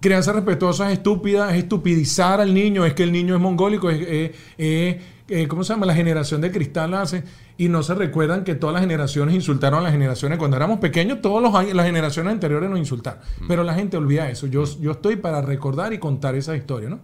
[0.00, 4.00] crianza respetuosa es estúpida, es estupidizar al niño, es que el niño es mongólico, es,
[4.06, 5.86] es- es- eh, ¿cómo se llama?
[5.86, 7.22] La generación de cristal hace,
[7.56, 10.36] y no se recuerdan que todas las generaciones insultaron a las generaciones.
[10.36, 13.20] Cuando éramos pequeños, todas las generaciones anteriores nos insultaron.
[13.48, 14.46] Pero la gente olvida eso.
[14.48, 17.00] Yo, yo estoy para recordar y contar esa historia, ¿no?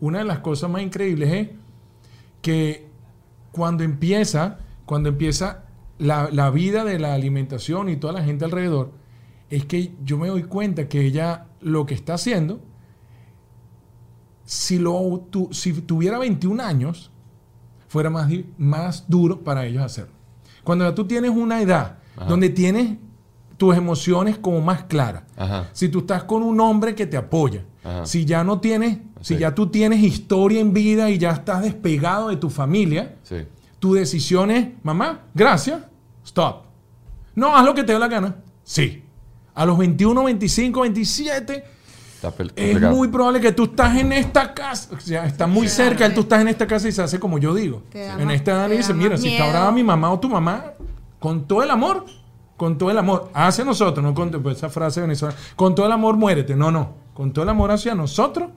[0.00, 1.48] Una de las cosas más increíbles es
[2.42, 2.86] que
[3.54, 5.64] cuando empieza, cuando empieza
[5.98, 8.92] la, la vida de la alimentación y toda la gente alrededor,
[9.48, 12.60] es que yo me doy cuenta que ella lo que está haciendo,
[14.44, 17.10] si, lo, tu- si tuviera 21 años,
[17.88, 20.12] fuera más, más duro para ellos hacerlo.
[20.64, 22.26] Cuando ya tú tienes una edad Ajá.
[22.26, 22.98] donde tienes
[23.56, 25.68] tus emociones como más claras, Ajá.
[25.72, 28.04] si tú estás con un hombre que te apoya, Ajá.
[28.06, 29.40] si ya no tienes, si Sí.
[29.40, 33.36] ya tú tienes historia en vida y ya estás despegado de tu familia, Sí.
[33.78, 35.80] tu decisión es, mamá, gracias,
[36.26, 36.64] stop.
[37.34, 38.36] No, haz lo que te dé la gana.
[38.62, 39.02] Sí.
[39.54, 41.64] A los 21, 25, 27,
[42.16, 45.68] Está pel- es muy probable que tú estás en esta casa, o sea, está muy
[45.68, 47.82] cerca, tú estás en esta casa y se hace como yo digo.
[47.94, 50.72] En esta edad le dice, mira, si está brava mi mamá o tu mamá,
[51.18, 52.04] con todo el amor,
[52.58, 55.92] con todo el amor, hacia nosotros, no con pues, esa frase venezolana, con todo el
[55.92, 58.50] amor muérete, no, no, con todo el amor hacia nosotros,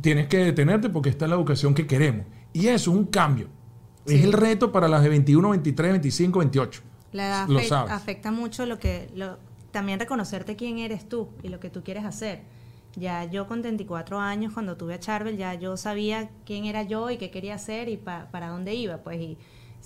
[0.00, 2.26] tienes que detenerte porque esta es la educación que queremos.
[2.52, 3.48] Y eso es un cambio.
[4.06, 6.82] Es el reto para las de 21, 23, 25, 28.
[7.12, 7.92] La edad Lo afect- sabes.
[7.92, 9.38] afecta mucho lo que lo,
[9.70, 12.42] también reconocerte quién eres tú y lo que tú quieres hacer.
[12.96, 17.10] Ya yo con 34 años cuando tuve a Charbel ya yo sabía quién era yo
[17.10, 19.38] y qué quería hacer y pa- para dónde iba, pues y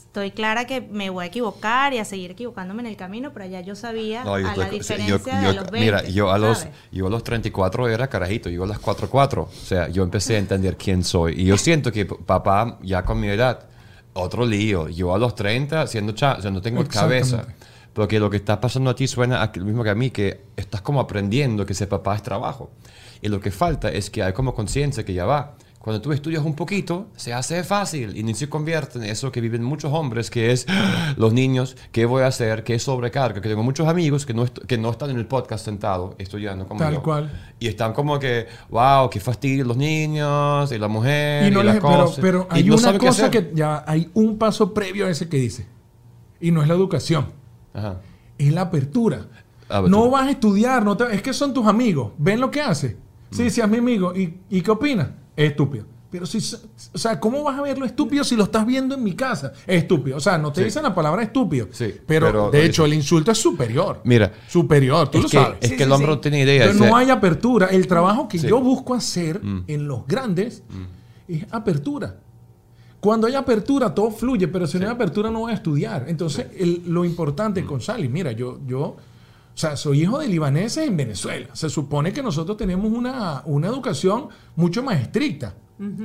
[0.06, 3.46] estoy clara que me voy a equivocar y a seguir equivocándome en el camino, pero
[3.46, 5.80] ya yo sabía No, yo a la estoy- diferencia yo- yo- de los 20.
[5.80, 6.74] Mira, yo a, los, ¿sabes?
[6.92, 9.42] yo a los 34 era carajito, yo a las 4-4.
[9.42, 11.34] O sea, yo empecé a entender quién soy.
[11.40, 13.66] Y yo siento que papá, ya con mi edad,
[14.14, 14.88] otro lío.
[14.88, 17.44] Yo a los 30, siendo cha, o sea, no tengo cabeza.
[17.92, 20.10] Porque lo que está pasando a ti suena a que- lo mismo que a mí,
[20.10, 22.70] que estás como aprendiendo que ser papá es trabajo.
[23.20, 25.54] Y lo que falta es que hay como conciencia que ya va.
[25.78, 29.40] Cuando tú estudias un poquito, se hace fácil y ni se convierte en eso que
[29.40, 32.64] viven muchos hombres, que es "Ah, los niños, ¿qué voy a hacer?
[32.64, 33.40] ¿Qué sobrecarga?
[33.40, 36.80] Que tengo muchos amigos que no, que no están en el podcast sentados estudiando como
[36.80, 37.02] Tal yo.
[37.02, 37.30] cual.
[37.60, 41.64] Y están como que, wow, qué fastidio los niños y la mujer Y no y
[41.64, 45.10] les- pero, pero y hay no una cosa que ya hay un paso previo a
[45.10, 45.66] ese que dice.
[46.40, 47.28] Y no es la educación,
[47.72, 48.00] Ajá.
[48.36, 49.26] es la apertura.
[49.68, 49.90] Apertura.
[49.90, 52.12] No vas a estudiar, no te- es que son tus amigos.
[52.18, 52.96] Ven lo que hace.
[53.30, 53.34] Mm.
[53.34, 54.14] Sí, sí, es mi amigo.
[54.16, 55.14] ¿Y, ¿Y qué opina?
[55.38, 55.84] Es estúpido.
[56.10, 56.38] Pero si,
[56.94, 59.52] o sea, ¿cómo vas a verlo estúpido si lo estás viendo en mi casa?
[59.66, 60.16] Es estúpido.
[60.16, 60.64] O sea, no te Sí.
[60.64, 61.68] dicen la palabra estúpido.
[61.70, 64.00] Sí, pero, pero de hecho, el insulto es superior.
[64.04, 65.58] Mira, Superior, tú es lo que, sabes.
[65.60, 66.14] es Sí, que el hombre sí.
[66.14, 66.54] no tiene idea.
[66.64, 67.66] Entonces, o sea, no hay apertura.
[67.66, 68.46] El trabajo que Sí.
[68.46, 68.50] Mm.
[68.50, 70.62] yo busco hacer en los grandes
[71.28, 72.16] es apertura.
[73.00, 76.06] Cuando hay apertura, todo fluye, pero si no hay apertura, no voy a estudiar.
[76.08, 77.66] Entonces, el- lo importante Mm.
[77.66, 78.96] con Sally, mira, yo, yo,
[79.58, 81.48] o sea, soy hijo de libaneses en Venezuela.
[81.52, 85.56] Se supone que nosotros tenemos una, una educación mucho más estricta.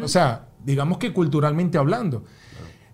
[0.02, 2.24] O sea, digamos que culturalmente hablando.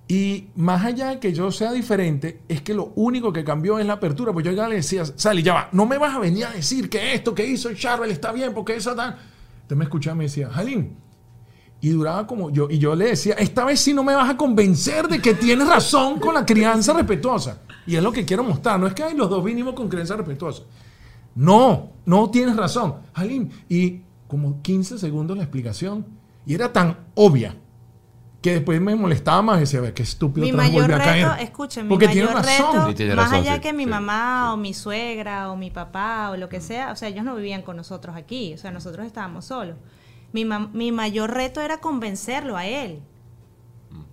[0.06, 3.86] Y más allá de que yo sea diferente, es que lo único que cambió es
[3.86, 4.34] la apertura.
[4.34, 6.90] Pues yo ya le decía, Sally, ya va, no me vas a venir a decir
[6.90, 9.16] que esto que hizo Charvel está bien, porque eso tal.
[9.62, 10.98] Entonces me escuchaba y me decía, Jalín.
[11.80, 14.36] Y duraba como yo, y yo le decía, esta vez sí no me vas a
[14.36, 17.62] convencer de que tienes razón con la crianza respetuosa.
[17.90, 18.80] Y es lo que quiero mostrar.
[18.80, 20.62] No es que ay, los dos vinimos con crianza respetuosa.
[21.34, 22.98] No, no tienes razón.
[23.14, 23.52] Jalín.
[23.68, 26.06] Y como 15 segundos la explicación.
[26.46, 27.56] Y era tan obvia
[28.42, 31.02] que después me molestaba más y decía, a ver, qué estúpido mi mayor volví a
[31.02, 31.28] caer.
[31.30, 32.74] reto, escuchen, mi Porque tiene razón.
[32.74, 35.58] reto, Sí, tiene más razón, allá sí, que mi sí, mamá o mi suegra o
[35.58, 38.58] mi papá o lo que sea, o sea, ellos no vivían con nosotros aquí, o
[38.58, 39.78] sea, nosotros estábamos solos.
[40.32, 43.02] Mi, mi mayor reto era convencerlo a él,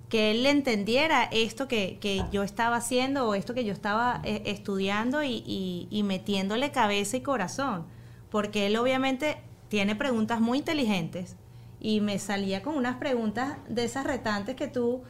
[0.08, 4.20] que él le entendiera esto que, que yo estaba haciendo o esto que yo estaba
[4.24, 7.84] eh, estudiando y, y- y metiéndole cabeza y corazón,
[8.30, 9.36] porque él obviamente
[9.68, 11.34] tiene preguntas muy inteligentes
[11.80, 15.02] y me salía con unas preguntas de esas retantes que tú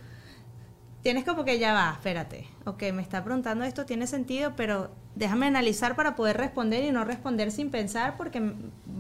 [1.03, 5.47] tienes como que ya va, espérate, ok, me está preguntando esto, tiene sentido, pero déjame
[5.47, 8.41] analizar para poder responder y no responder sin pensar porque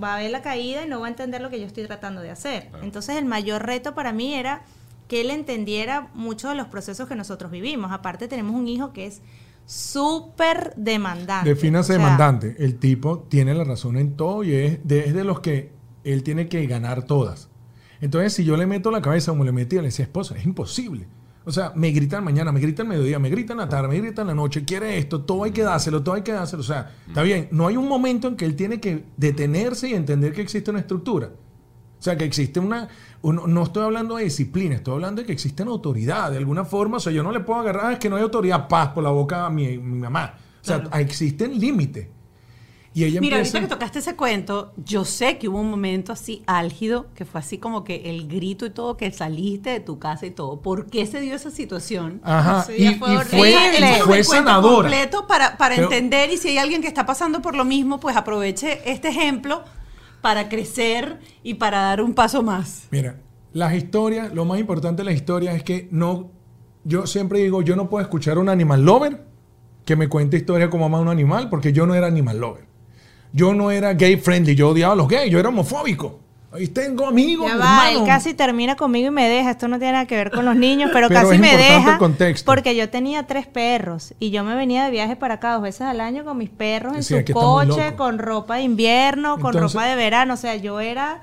[0.03, 2.21] va a ver la caída y no va a entender lo que yo estoy tratando
[2.21, 2.71] de hacer.
[2.83, 4.63] Entonces el mayor reto para mí era
[5.09, 7.93] que él entendiera muchos de los procesos que nosotros vivimos.
[7.93, 9.23] Aparte tenemos un hijo que es
[9.67, 11.49] súper demandante.
[11.49, 12.57] Defínase demandante.
[12.59, 15.73] El tipo tiene la razón en todo y es de, los que
[16.05, 17.49] él tiene que ganar todas.
[18.01, 21.07] Entonces, si yo le meto la cabeza como le metí a la esposa, es imposible.
[21.45, 24.35] O sea, me gritan mañana, me gritan mediodía, me gritan la tarde, me gritan la
[24.35, 26.61] noche, quiere esto, todo hay que dárselo, todo hay que dárselo.
[26.61, 29.95] O sea, está bien, no hay un momento en que él tiene que detenerse y
[29.95, 31.31] entender que existe una estructura.
[31.99, 32.89] O sea, que existe una,
[33.23, 36.99] no estoy hablando de disciplina, estoy hablando de que existe una autoridad, de alguna forma.
[36.99, 39.03] O sea, yo no le puedo agarrar, ah, es que no hay autoridad, paz por
[39.03, 40.35] la boca a mi, mamá.
[40.61, 42.09] O sea, existen límites.
[42.97, 46.43] Y ella Mira, ahorita que tocaste ese cuento, yo sé que hubo un momento así
[46.47, 50.25] álgido, que fue así como que el grito y todo, que saliste de tu casa
[50.25, 50.63] y todo.
[50.63, 52.23] ¿Por qué se dio esa situación?
[52.25, 54.89] Ajá, y, fue, y fue, sanadora.
[54.89, 58.17] completo para, para entender y si hay alguien que está pasando por lo mismo, pues
[58.17, 59.63] aproveche este ejemplo
[60.27, 62.89] para crecer y para dar un paso más.
[62.91, 63.21] Mira,
[63.53, 66.33] las historias, lo más importante de las historias es que no,
[66.83, 69.25] yo siempre digo, yo no puedo escuchar a un animal lover
[69.85, 72.65] que me cuente historia como ama un animal, porque yo no era animal lover.
[73.33, 76.19] Yo no era gay friendly, yo odiaba a los gays, yo era homofóbico.
[76.53, 77.49] Ahí tengo amigos.
[77.49, 79.51] Ya va, él casi termina conmigo y me deja.
[79.51, 81.99] Esto no tiene nada que ver con los niños, pero, casi me deja.
[82.45, 85.83] Porque yo tenía tres perros y yo me venía de viaje para acá dos veces
[85.83, 89.97] al año con mis perros en su coche, con ropa de invierno, con ropa de
[89.97, 90.35] verano.
[90.35, 91.23] O sea, yo era.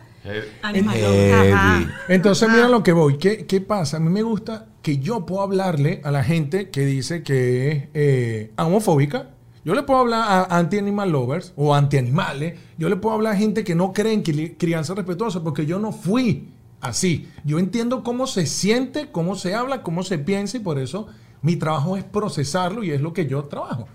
[0.62, 1.92] Animal.
[2.08, 3.18] Entonces, mira lo que voy.
[3.18, 3.98] ¿Qué, ¿Qué, pasa?
[3.98, 7.84] A mí me gusta que yo puedo hablarle a la gente que dice que es
[7.94, 9.33] eh, homofóbica
[9.66, 12.60] yo le puedo hablar a anti-animal lovers o anti-animales.
[12.78, 15.92] Yo le puedo hablar a gente que no creen que crianza respetuosa porque yo no
[15.92, 16.50] fui
[16.82, 17.30] así.
[17.46, 21.08] Yo entiendo cómo se siente, cómo se habla, cómo se piensa y por eso
[21.42, 23.88] mi trabajo es procesarlo y es lo que yo trabajo.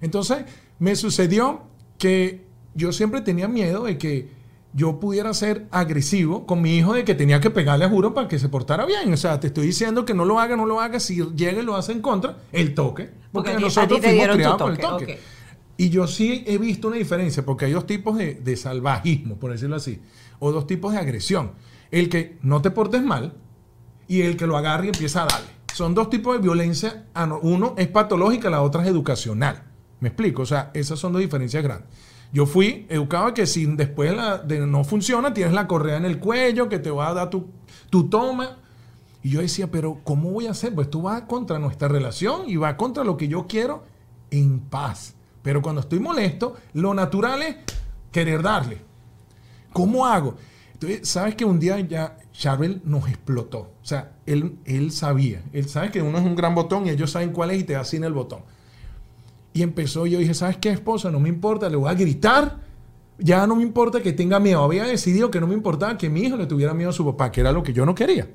[0.00, 0.44] Entonces,
[0.78, 1.62] me sucedió
[1.98, 4.30] que yo siempre tenía miedo de que
[4.72, 8.28] yo pudiera ser agresivo con mi hijo de que tenía que pegarle a juro para
[8.28, 9.12] que se portara bien.
[9.12, 11.00] O sea, te estoy diciendo que no lo haga, no lo haga.
[11.00, 13.10] Si llega y lo hace en contra, el toque.
[13.32, 15.18] Porque, nosotros fuimos criados por el toque.
[15.76, 19.50] Y yo sí he visto una diferencia, porque hay dos tipos de, de, salvajismo, por
[19.50, 20.02] decirlo así,
[20.38, 21.52] o dos tipos de agresión.
[21.90, 23.34] El que no te portes mal
[24.06, 25.48] y el que lo agarre y empieza a darle.
[25.74, 27.06] Son dos tipos de violencia.
[27.42, 29.62] Uno es patológica, la otra es educacional.
[30.00, 30.42] ¿Me explico?
[30.42, 31.88] O sea, esas son dos diferencias grandes.
[32.32, 34.14] Yo fui educado que si después
[34.46, 37.50] de no funciona, tienes la correa en el cuello, que te va a dar tu,
[38.08, 38.58] toma.
[39.22, 40.74] Y yo decía, pero ¿cómo voy a hacer?
[40.74, 43.84] Pues tú vas contra nuestra relación y va contra lo que yo quiero
[44.30, 45.14] en paz.
[45.42, 47.56] Pero cuando estoy molesto, lo natural es
[48.12, 48.78] querer darle.
[49.72, 50.36] ¿Cómo hago?
[50.74, 53.58] Entonces, sabes que un día ya Charbel nos explotó.
[53.82, 55.42] O sea, él, él sabía.
[55.52, 57.84] Él sabe que uno es un gran botón y ellos saben cuál es y te
[57.84, 58.40] sin el botón.
[59.52, 61.10] Y empezó, yo dije, ¿sabes qué, esposa?
[61.10, 62.60] No me importa, le voy a gritar.
[63.18, 64.62] Ya no me importa que tenga miedo.
[64.62, 67.30] Había decidido que no me importaba que mi hijo le tuviera miedo a su papá,
[67.30, 68.28] que era lo que yo no quería.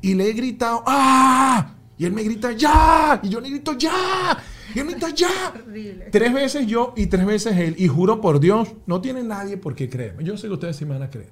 [0.00, 1.74] Y le he gritado, ¡ah!
[1.96, 3.20] Y él me grita, ¡ya!
[3.22, 4.36] Y yo le grito, ¡ya!
[4.74, 5.54] Y él me grita, ¡ya!
[6.10, 7.76] Tres veces yo y tres veces él.
[7.78, 10.24] Y juro por Dios, no tiene nadie por qué creerme.
[10.24, 11.30] Yo sé que ustedes sí me van a creer.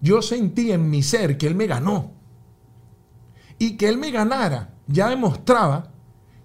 [0.00, 2.12] Yo sentí en mi ser que él me ganó.
[3.58, 5.92] Y que él me ganara ya demostraba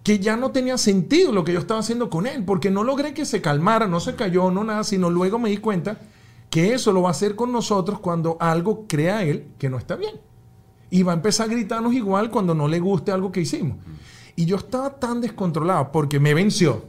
[0.03, 3.13] que ya no tenía sentido lo que yo estaba haciendo con él, porque no logré
[3.13, 5.97] que se calmara, no se cayó, no nada, sino luego me di cuenta
[6.49, 9.95] que eso lo va a hacer con nosotros cuando algo crea él que no está
[9.95, 10.19] bien.
[10.89, 13.77] Y va a empezar a gritarnos igual cuando no le guste algo que hicimos.
[14.35, 16.83] Y yo estaba tan descontrolado porque me venció,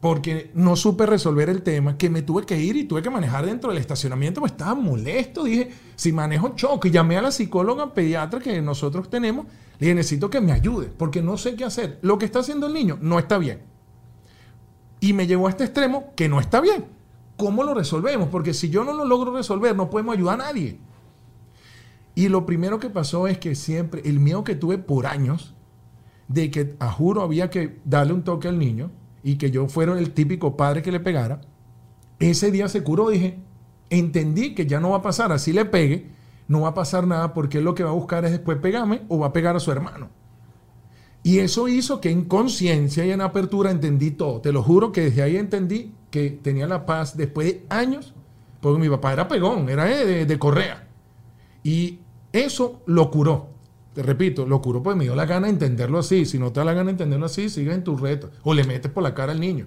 [0.00, 3.46] porque no supe resolver el tema, que me tuve que ir y tuve que manejar
[3.46, 8.38] dentro del estacionamiento, pues estaba molesto, dije, si manejo choque, llamé a la psicóloga pediatra
[8.38, 9.46] que nosotros tenemos,
[9.78, 11.98] le dije, necesito que me ayude, porque no sé qué hacer.
[12.02, 13.60] Lo que está haciendo el niño no está bien.
[15.00, 16.86] Y me llevó a este extremo que no está bien.
[17.36, 18.28] ¿Cómo lo resolvemos?
[18.28, 20.78] Porque si yo no lo logro resolver, no podemos ayudar a nadie.
[22.16, 25.54] Y lo primero que pasó es que siempre, el miedo que tuve por años,
[26.26, 28.90] de que a juro había que darle un toque al niño
[29.22, 31.40] y que yo fuera el típico padre que le pegara,
[32.18, 33.10] ese día se curó.
[33.10, 33.38] Dije,
[33.90, 36.10] entendí que ya no va a pasar, así le pegue,
[36.48, 39.02] no va a pasar nada porque él lo que va a buscar es después pegarme
[39.08, 40.08] o va a pegar a su hermano.
[41.22, 44.40] Y eso hizo que en conciencia y en apertura entendí todo.
[44.40, 48.14] Te lo juro que desde ahí entendí que tenía la paz después de años,
[48.60, 50.88] porque mi papá era pegón, era de, correa.
[51.62, 51.98] Y
[52.32, 53.48] eso lo curó.
[53.92, 56.24] Te repito, lo curó porque me dio la gana de entenderlo así.
[56.24, 58.30] Si no te da la gana de entenderlo así, sigue en tu reto.
[58.44, 59.66] O le metes por la cara al niño.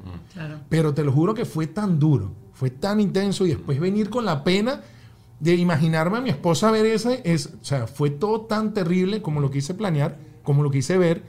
[0.70, 4.26] Pero te lo juro que fue tan duro, fue tan intenso y después venir con
[4.26, 4.82] la pena
[5.42, 9.42] de imaginarme a mi esposa ver ese, es, o sea, fue todo tan terrible como
[9.42, 11.24] lo quise planear, como lo quise ver.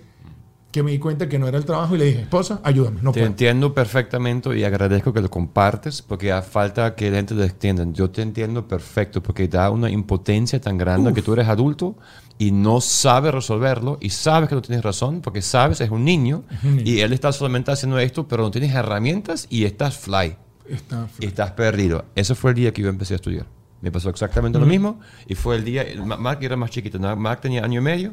[0.71, 3.13] que me di cuenta que no era el trabajo y le dije, esposa, ayúdame, no
[3.13, 3.27] Te puedo.
[3.27, 7.85] entiendo perfectamente y agradezco que lo compartes porque hace falta que la gente lo entienda.
[7.93, 11.97] Yo te entiendo perfecto porque da una impotencia tan grande que tú eres adulto
[12.39, 16.45] y no sabes resolverlo y sabes que no tienes razón porque sabes, es un niño
[16.85, 21.27] y él está solamente haciendo esto, pero no tienes herramientas y estás fly Está y
[21.27, 22.07] estás perdido.
[22.15, 23.45] Ese fue el día que yo empecé a estudiar.
[23.83, 27.15] Me pasó exactamente lo mismo y fue el día, Ma- Mark era más chiquito, ¿no?
[27.17, 28.13] Mark tenía año y medio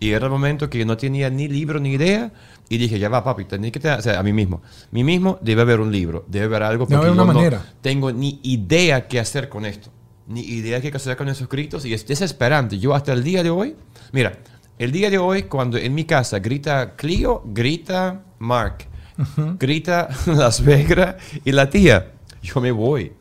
[0.00, 2.32] y era el momento que yo no tenía ni libro ni idea
[2.68, 5.38] y dije, ya va papi, tenés que tener, o sea, a mí mismo, mí mismo
[5.40, 7.64] debe haber un libro, debe haber algo porque haber yo no manera.
[7.80, 9.88] tengo ni idea qué hacer con esto,
[10.26, 12.78] ni idea qué hacer con esos escritos y es desesperante.
[12.80, 13.76] Yo hasta el día de hoy,
[14.12, 14.32] mira,
[14.78, 18.86] el día de hoy cuando en mi casa grita Clio, grita Mark,
[19.60, 23.12] grita la suegra y la tía, yo me voy.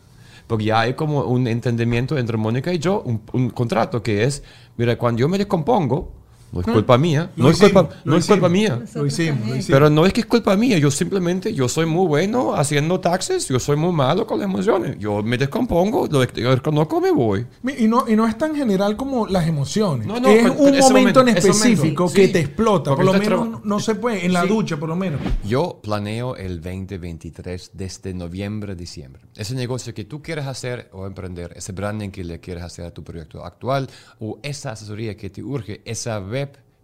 [0.53, 4.43] Porque ya hay como un entendimiento entre Mónica y yo, un, un contrato que es,
[4.77, 6.11] mira, cuando yo me descompongo,
[6.53, 8.81] no es culpa mía, no es culpa, no es culpa mía.
[8.93, 9.65] Lo hicimos, lo hicimos.
[9.67, 13.47] Pero no es que es culpa mía, yo simplemente, yo soy muy bueno haciendo taxes,
[13.47, 14.97] yo soy muy malo con las emociones.
[14.99, 17.45] Yo me descompongo, lo reconozco, me voy.
[17.77, 20.07] Y no, y no es tan general como las emociones.
[20.07, 22.33] No, no, es un momento en específico momento, que sí.
[22.33, 22.91] te explota.
[22.91, 24.49] Porque Por lo menos no se puede, en la Sí.
[24.49, 25.19] ducha por lo menos.
[25.43, 29.23] Yo planeo el 2023 desde noviembre, diciembre.
[29.35, 32.91] Ese negocio que tú quieres hacer o emprender, ese branding que le quieres hacer a
[32.91, 33.89] tu proyecto actual
[34.19, 36.42] o esa asesoría que te urge, esa web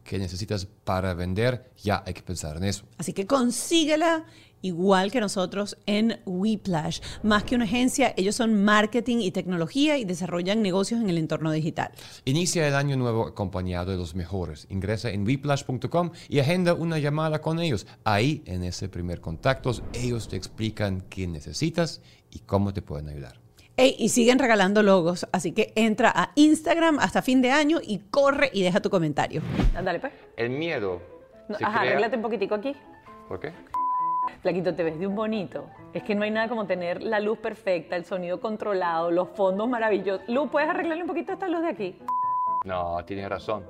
[0.10, 2.84] que necesitas para vender, ya hay que pensar en eso.
[2.98, 4.26] Así que consíguela
[4.64, 7.00] igual que nosotros en Weplash.
[7.22, 11.52] Más que una agencia, ellos son marketing y tecnología y desarrollan negocios en el entorno
[11.52, 11.92] digital.
[12.26, 14.66] Inicia el año nuevo acompañado de los mejores.
[14.72, 17.86] Ingresa en weplash.com y agenda una llamada con ellos.
[18.04, 23.49] Ahí, en ese primer contacto, ellos te explican qué necesitas y cómo te pueden ayudar.
[23.80, 28.00] Ey, y siguen regalando logos, así que entra a Instagram hasta fin de año y
[28.12, 29.42] corre y deja tu comentario.
[29.74, 30.12] Dale, pues.
[30.36, 31.02] El miedo.
[31.48, 32.76] No, ajá, arréglate un poquitico aquí.
[33.30, 33.54] ¿Por qué?
[34.42, 35.70] Flaquito, te ves de un bonito.
[35.94, 39.70] Es que no hay nada como tener la luz perfecta, el sonido controlado, los fondos
[39.70, 40.28] maravillosos.
[40.28, 41.98] Luz, ¿puedes arreglarle un poquito esta luz de aquí?
[42.66, 43.64] No, tienes razón.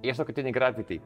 [0.00, 1.00] Y eso que tiene Gravity.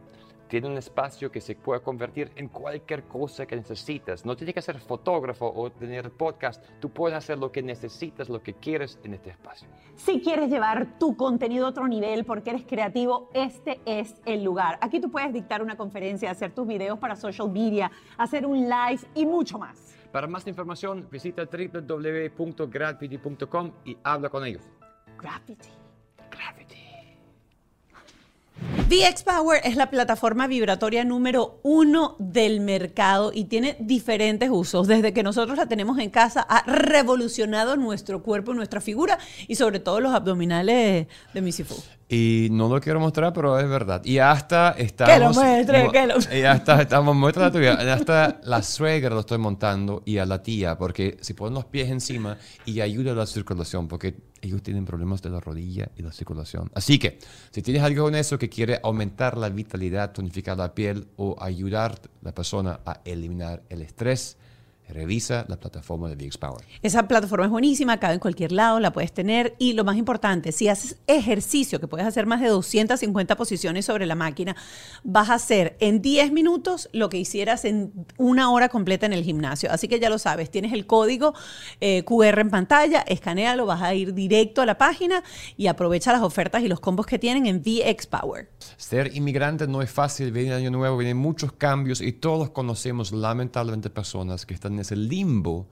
[0.48, 4.24] Tiene un espacio que se puede convertir en cualquier cosa que necesitas.
[4.24, 6.64] No tienes que ser fotógrafo o tener podcast.
[6.80, 9.68] Tú puedes hacer lo que necesitas, lo que quieres en este espacio.
[9.96, 14.78] Si quieres llevar tu contenido a otro nivel porque eres creativo, este es el lugar.
[14.80, 19.00] Aquí tú puedes dictar una conferencia, hacer tus videos para social media, hacer un live
[19.14, 19.96] y mucho más.
[20.12, 24.62] Para más información, visita www.gravity.com y habla con ellos.
[25.18, 25.70] Gravity.
[26.30, 26.63] Gravity.
[28.88, 34.86] VX Power es la plataforma vibratoria número uno del mercado y tiene diferentes usos.
[34.86, 39.80] Desde que nosotros la tenemos en casa, ha revolucionado nuestro cuerpo, nuestra figura y sobre
[39.80, 41.76] todo los abdominales de Missy Fu.
[42.08, 44.04] Y no lo quiero mostrar, pero es verdad.
[44.04, 45.14] Y hasta estamos...
[45.14, 47.78] Que lo muestre, que lo- Y hasta estamos muestra la tuya.
[47.82, 51.64] Y Hasta la suegra lo estoy montando y a la tía, porque si ponen los
[51.64, 52.36] pies encima
[52.66, 56.70] y ayuda a la circulación, porque ellos tienen problemas de la rodilla y la circulación.
[56.74, 57.18] Así que,
[57.50, 61.92] si tienes algo con eso que quiere aumentar la vitalidad, tonificar la piel o ayudar
[61.92, 64.36] a la persona a eliminar el estrés,
[64.88, 66.64] revisa la plataforma de VX Power.
[66.82, 69.54] Esa plataforma es buenísima, cabe en cualquier lado, la puedes tener.
[69.58, 74.06] Y lo más importante, si haces ejercicio, que puedes hacer más de 250 posiciones sobre
[74.06, 74.56] la máquina,
[75.02, 79.24] vas a hacer en 10 minutos lo que hicieras en una hora completa en el
[79.24, 79.70] gimnasio.
[79.72, 81.34] Así que ya lo sabes, tienes el código
[81.80, 85.22] eh, QR en pantalla, escanealo, vas a ir directo a la página
[85.56, 88.50] y aprovecha las ofertas y los combos que tienen en VX Power.
[88.76, 93.90] Ser inmigrante no es fácil, viene año nuevo, vienen muchos cambios y todos conocemos lamentablemente
[93.90, 95.66] personas que están en ese limbo,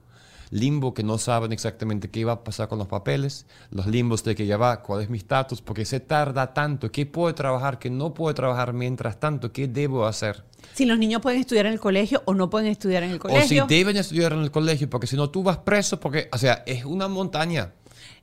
[0.49, 4.35] limbo que no saben exactamente qué va a pasar con los papeles, los limbos de
[4.35, 7.89] que ya va, cuál es mi estatus, porque se tarda tanto, qué puedo trabajar, qué
[7.89, 10.43] no puedo trabajar mientras tanto, qué debo hacer.
[10.73, 13.27] Si los niños pueden estudiar en el colegio o no pueden estudiar en el O
[13.27, 13.65] si colegio.
[13.67, 16.85] deben estudiar en el colegio, porque si no tú vas preso, porque, o sea, es
[16.85, 17.73] una montaña.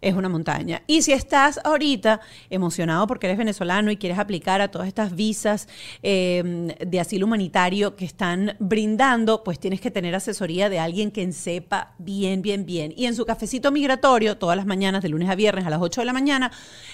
[0.01, 0.83] Es una montaña.
[0.87, 5.69] Y si estás ahorita emocionado porque eres venezolano y quieres aplicar a todas estas visas
[6.03, 11.31] eh, de asilo humanitario que están brindando, pues tienes que tener asesoría de alguien que
[11.33, 12.93] sepa bien, bien, bien.
[12.97, 16.01] Y en su cafecito migratorio, todas las mañanas, de lunes a viernes a las 8
[16.01, 16.51] de la mañana,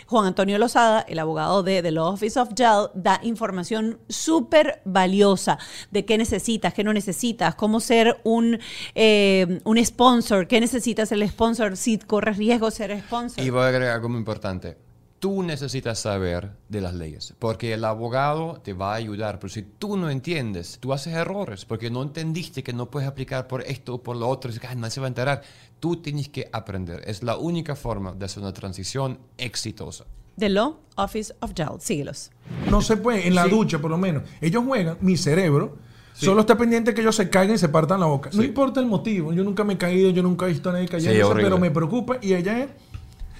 [0.06, 5.58] Juan Antonio Lozada, el abogado de The Law Office of Jail, da información súper valiosa
[5.90, 8.58] de qué necesitas, qué no necesitas, cómo ser un,
[8.94, 13.44] eh, un sponsor, qué necesitas el sponsor, si corres riesgo ser sponsor.
[13.44, 14.76] Y voy a agregar algo muy importante.
[15.18, 19.62] tú necesitas saber de las leyes, porque el abogado te va a ayudar, pero si
[19.62, 23.94] tú no entiendes, tú haces errores, porque no entendiste que no puedes aplicar por esto
[23.94, 25.42] o por lo otro, y nadie se va a enterar.
[25.80, 27.02] Tú tienes que aprender.
[27.06, 30.04] Es la única forma de hacer una transición exitosa.
[30.38, 31.80] The Law Office of Gel.
[31.80, 32.30] Síguelos.
[32.70, 34.22] No se puede, en la ducha por lo menos.
[34.40, 35.78] Ellos juegan, mi cerebro
[36.12, 38.30] solo está pendiente que ellos se caigan y se partan la boca.
[38.32, 40.88] No importa el motivo, yo nunca me he caído, yo nunca he visto a nadie
[40.88, 42.68] cayendo, pero me preocupa y ella es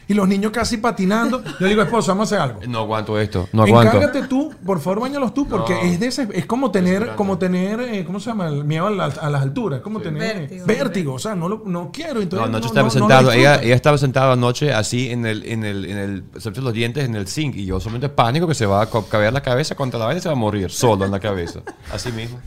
[0.09, 1.43] y los niños casi patinando.
[1.59, 2.61] Yo digo, esposa, vamos a hacer algo.
[2.69, 3.97] No aguanto esto, no aguanto.
[3.97, 8.05] Encárgate tú, por favor, bañalos tú, porque es, de es como tener, como tener eh,
[8.05, 8.49] ¿cómo se llama?
[8.49, 9.81] El miedo a, las alturas.
[9.81, 11.15] como tener vértigo.
[11.15, 12.21] O sea, no, lo, no quiero.
[12.21, 15.85] Entonces, no, anoche estaba sentado, ella, ella estaba sentada anoche así en el, en el,
[15.85, 16.25] en el,
[16.63, 17.57] los dientes en el zinc.
[17.57, 20.23] Y yo solamente pánico que se va a caber la cabeza contra la vaina y
[20.23, 21.61] se va a morir solo en la cabeza.
[21.93, 22.39] Así mismo.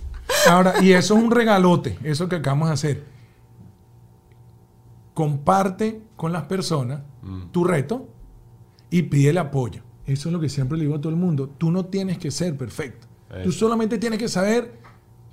[0.47, 3.18] Ahora, y eso es un regalote, eso que acabamos de hacer.
[5.19, 7.51] Comparte con las personas mm.
[7.51, 8.07] tu reto
[8.89, 9.81] y pide el apoyo.
[10.05, 11.49] Eso es lo que siempre le digo a todo el mundo.
[11.57, 13.05] Tú no tienes que ser perfecto.
[13.43, 14.78] Tú solamente tienes que saber,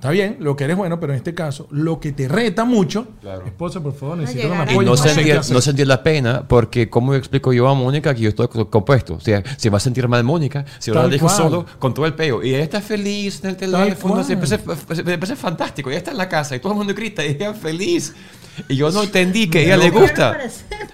[0.06, 3.08] está bien, lo que eres bueno, pero en este caso, lo que te reta mucho.
[3.44, 4.82] Esposa, por favor, necesito un apoyo.
[4.82, 9.14] Y no, sentir, la pena, porque como explico yo a Mónica que yo estoy compuesto?
[9.14, 12.06] O sea, se va a sentir mal Mónica si ahora la dejo solo con todo
[12.06, 12.42] el peo.
[12.42, 15.90] Y ella está feliz en el teléfono, se parece, fantástico.
[15.90, 18.14] Ella está en la casa y todo el mundo grita y ella es feliz.
[18.68, 20.38] Y yo no entendí que a ella le gusta.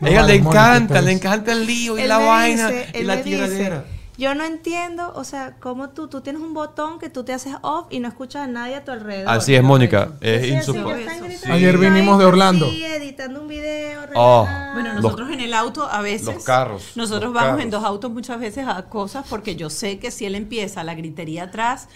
[0.00, 3.84] A ella le encanta, le encanta el lío y la vaina y la tiradera.
[4.18, 7.54] Yo no entiendo, o sea, cómo tú, tú tienes un botón que tú te haces
[7.62, 9.32] off y no escuchas a nadie a tu alrededor.
[9.32, 10.12] Así es, Mónica.
[10.20, 11.38] Es insoportable.
[11.46, 12.68] Ayer vinimos de Orlando.
[12.68, 14.02] Sí, editando un video.
[14.14, 16.34] Oh, bueno, nosotros en el auto a veces.
[16.34, 16.92] Los carros.
[16.94, 20.34] Nosotros vamos en dos autos muchas veces a cosas porque yo sé que si él
[20.34, 21.88] empieza la gritería atrás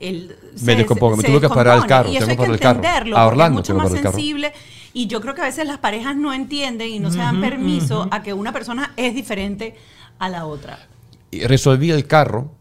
[0.00, 3.26] él me descompongo, me tuve que parar el carro, y eso hay que entenderlo, a
[3.26, 4.52] Orlando, es mucho más sensible
[4.92, 8.08] y yo creo que a veces las parejas no entienden y no se dan permiso
[8.10, 9.76] a que una persona es diferente
[10.18, 10.78] a la otra.
[11.40, 12.52] Resolví el carro,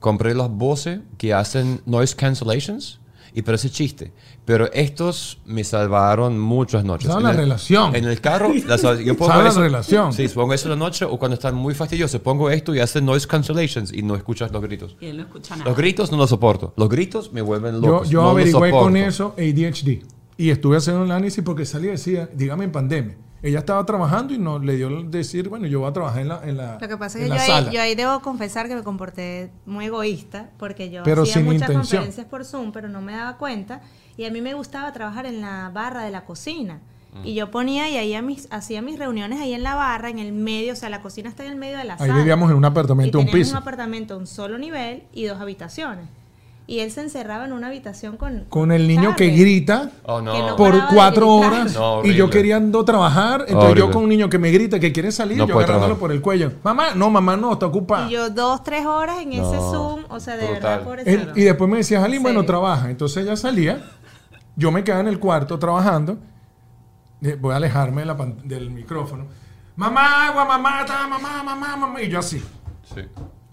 [0.00, 3.00] compré las voces que hacen noise cancellations
[3.34, 4.12] y parece chiste.
[4.44, 7.08] Pero estos me salvaron muchas noches.
[7.08, 7.94] ¿Sabes la relación?
[7.94, 10.12] En el carro, yo pongo la relación?
[10.12, 13.00] Sí, pongo eso en la noche o cuando están muy fastidiosos, pongo esto y hace
[13.00, 14.96] noise cancellations y no escuchas los gritos.
[15.00, 15.68] Y él no escucha nada.
[15.68, 16.72] Los gritos no los soporto.
[16.76, 18.08] Los gritos me vuelven locos.
[18.08, 20.02] Yo, yo averigüé con eso ADHD.
[20.36, 23.16] Y estuve haciendo un análisis porque salía y decía, dígame en pandemia.
[23.42, 26.40] Ella estaba trabajando y no le dio decir, bueno, yo voy a trabajar en la,
[26.44, 28.82] en la Lo que pasa es que yo ahí, yo ahí, debo confesar que me
[28.82, 33.80] comporté muy egoísta porque yo hacía muchas conferencias por Zoom, pero no me daba cuenta
[34.16, 36.80] y a mí me gustaba trabajar en la barra de la cocina.
[37.12, 37.26] Mm.
[37.26, 40.32] Y yo ponía y ahí mis, hacía mis reuniones ahí en la barra, en el
[40.32, 42.12] medio, o sea, la cocina está en el medio de la sala.
[42.12, 43.52] Ahí vivíamos en un apartamento, y un piso.
[43.52, 46.06] un apartamento, un solo nivel y dos habitaciones
[46.68, 48.44] y él se encerraba en una habitación con...
[48.50, 50.22] Con el niño que grita oh,
[50.54, 54.78] por cuatro horas y yo queriendo trabajar, entonces yo con un niño que me grita
[54.78, 56.52] que quiere salir, yo agarrándolo por el cuello.
[56.62, 58.06] Mamá, no, mamá no, está ocupada.
[58.08, 61.70] Y yo dos, tres horas en ese Zoom, o sea, de verdad, por Y después
[61.70, 62.90] me decía, Jalín, bueno, trabaja.
[62.90, 63.82] Entonces ella salía,
[64.54, 66.18] yo me quedaba en el cuarto trabajando,
[67.40, 68.04] voy a alejarme
[68.44, 69.24] del micrófono.
[69.74, 72.44] Mamá, agua, mamá, mamá, mamá, mamá, y yo así.
[72.94, 73.00] Sí.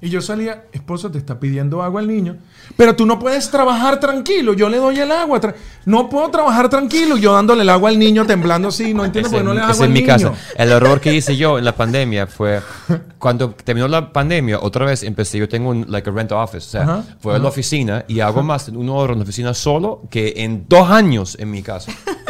[0.02, 2.38] Y yo salía, esposo, te está pidiendo agua el niño.
[2.76, 4.54] Pero tú no puedes trabajar tranquilo.
[4.54, 5.40] Yo le doy el agua.
[5.86, 7.16] no puedo trabajar tranquilo.
[7.18, 8.94] Yo dándole el agua al niño, temblando así.
[8.94, 10.34] No entiendo por qué no le agua al mi niño.
[10.58, 12.62] El error que hice yo en la pandemia fue
[13.20, 15.38] cuando terminó la pandemia, otra vez empecé.
[15.38, 16.68] Yo tengo un like a rent office.
[16.68, 19.54] O sea, fue a la oficina y hago más en una hora en la oficina
[19.54, 21.92] solo que en dos años en mi casa.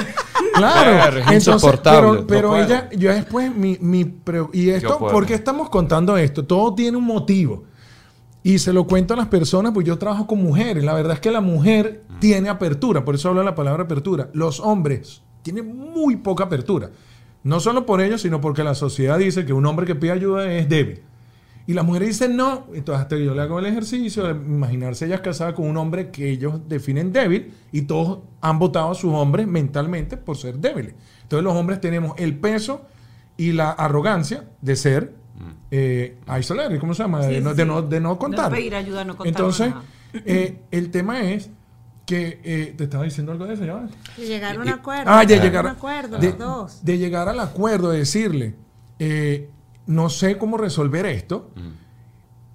[0.56, 2.24] Claro, es insoportable.
[2.28, 4.16] Pero, ella, yo después, mi, mi
[4.54, 6.46] y esto, ¿por qué estamos contando esto?
[6.46, 7.66] Todo tiene un motivo.
[8.44, 10.84] Y se lo cuento a las personas, pues yo trabajo con mujeres.
[10.84, 12.20] La verdad es que la mujer mm.
[12.20, 14.30] tiene apertura, por eso hablo de la palabra apertura.
[14.34, 16.92] Los hombres tienen muy poca apertura.
[17.44, 20.52] No solo por ello, sino porque la sociedad dice que un hombre que pide ayuda
[20.52, 21.02] es débil.
[21.68, 22.68] Y las mujeres dicen no.
[22.74, 26.12] Entonces, hasta que yo le hago el ejercicio de imaginarse ellas casadas con un hombre
[26.12, 30.94] que ellos definen débil y todos han votado a sus hombres mentalmente por ser débiles.
[31.24, 32.86] Entonces, los hombres tenemos el peso
[33.38, 35.52] y la arrogancia de ser mm.
[35.72, 36.18] eh,
[36.80, 37.26] ¿cómo se llama?
[37.26, 38.52] de, No, de, no, contar.
[38.52, 39.28] pedir ayuda, no contar.
[39.28, 39.74] Entonces,
[40.14, 41.50] eh, el tema es
[42.06, 43.88] que eh, te estaba diciendo algo de eso ya.
[44.16, 45.12] De llegar a un acuerdo.
[45.12, 46.86] Ah, de llegar a un acuerdo, de, los dos.
[46.86, 48.56] De llegar al acuerdo, de decirle,
[49.00, 49.50] eh,
[49.88, 51.52] no sé cómo resolver esto.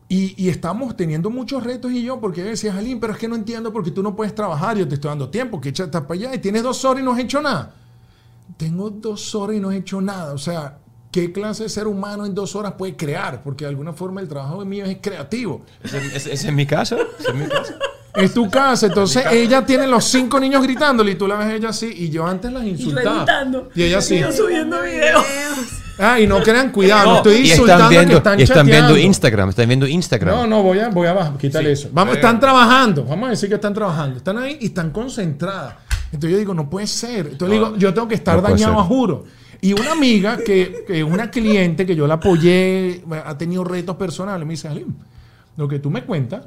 [0.08, 3.72] Y, estamos teniendo muchos retos y yo, porque decía, Jalín, pero es que no entiendo
[3.72, 6.38] porque tú no puedes trabajar, yo te estoy dando tiempo, que estás para allá y
[6.38, 7.74] tienes dos horas y no has hecho nada.
[8.56, 10.32] Tengo dos horas y no he hecho nada.
[10.32, 10.78] O sea,
[11.12, 13.40] ¿qué clase de ser humano en dos horas puede crear?
[13.44, 15.64] Porque de alguna forma el trabajo mío es creativo.
[15.84, 16.96] ¿Es, es, en mi casa?
[17.20, 17.78] ¿Es en mi casa?
[18.16, 21.68] Es tu casa, entonces ella tiene los cinco niños gritándole y tú la ves ella
[21.68, 23.24] así y yo antes las insultaba.
[23.76, 24.20] Y, ella así.
[24.32, 25.24] subiendo videos.
[26.00, 28.66] Ah, y no crean cuidado, no, No, estoy insultando están viendo, que están y están
[28.66, 28.96] viendo.
[28.98, 30.34] Instagram, están viendo Instagram.
[30.34, 31.82] No, no, voy a, voy abajo, quítale Sí.
[31.84, 31.90] eso.
[31.92, 32.18] Vamos, Eh.
[32.18, 34.16] están trabajando, vamos a decir que están trabajando.
[34.16, 35.74] Están ahí y están concentradas.
[36.06, 37.28] Entonces yo digo, no puede ser.
[37.32, 39.24] Entonces digo, yo tengo que estar dañado, a juro.
[39.60, 44.46] Y una amiga, que, que una cliente que yo la apoyé, ha tenido retos personales,
[44.46, 44.94] me dice, Alim,
[45.56, 46.46] lo que tú me cuentas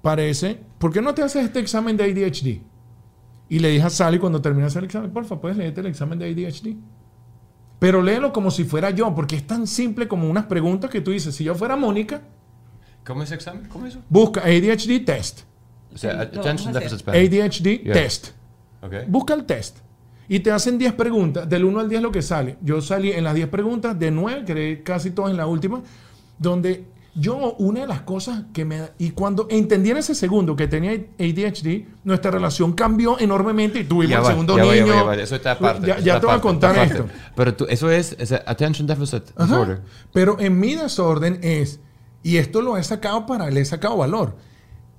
[0.00, 2.62] parece, ¿por qué no te haces este examen de ADHD?
[3.48, 6.26] Y le dije a Sally cuando hacer el examen, porfa, puedes leerte el examen de
[6.26, 6.76] ADHD.
[7.78, 11.10] Pero léelo como si fuera yo, porque es tan simple como unas preguntas que tú
[11.10, 12.22] dices, si yo fuera Mónica,
[13.04, 13.66] ¿Cómo es examen?
[13.68, 14.02] ¿Cómo es eso?
[14.08, 15.42] busca ADHD test.
[15.94, 17.14] O sea, attention deficit span.
[17.14, 17.92] ADHD Yeah.
[17.94, 18.28] test.
[18.82, 19.04] Okay.
[19.06, 19.78] Busca el test.
[20.28, 22.56] Y te hacen 10 preguntas, del 1 al 10 lo que sale.
[22.60, 25.82] Yo salí en las 10 preguntas, de 9, quedé casi todas en la última,
[26.38, 26.84] donde
[27.18, 28.90] yo, una de las cosas que me...
[28.98, 34.10] Y cuando entendí en ese segundo que tenía ADHD, nuestra relación cambió enormemente y tuvimos
[34.10, 34.86] Ya el va, segundo ya niño.
[34.88, 35.14] va, ya va.
[35.16, 35.86] Eso está aparte.
[36.02, 37.06] Ya, te voy a contar esto.
[37.34, 39.44] Pero tú, eso es, es attention deficit Ajá.
[39.46, 39.80] disorder.
[40.12, 41.80] Pero en mi desorden es,
[42.22, 44.36] y esto lo he sacado para, le he sacado valor.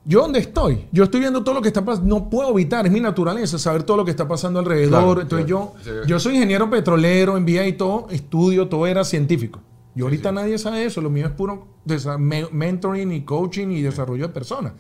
[0.06, 2.92] Yo donde estoy, yo estoy viendo todo lo que está pasando, no puedo evitar, es
[2.94, 4.90] mi naturaleza saber todo lo que está pasando alrededor.
[5.04, 5.74] Claro, Entonces claro.
[5.84, 6.08] yo, Sí.
[6.08, 9.60] yo soy ingeniero petrolero, en vía y todo, estudio, todo era científico.
[9.98, 11.70] Y ahorita nadie sabe eso, lo mío es puro
[12.52, 14.74] mentoring y coaching y desarrollo de personas.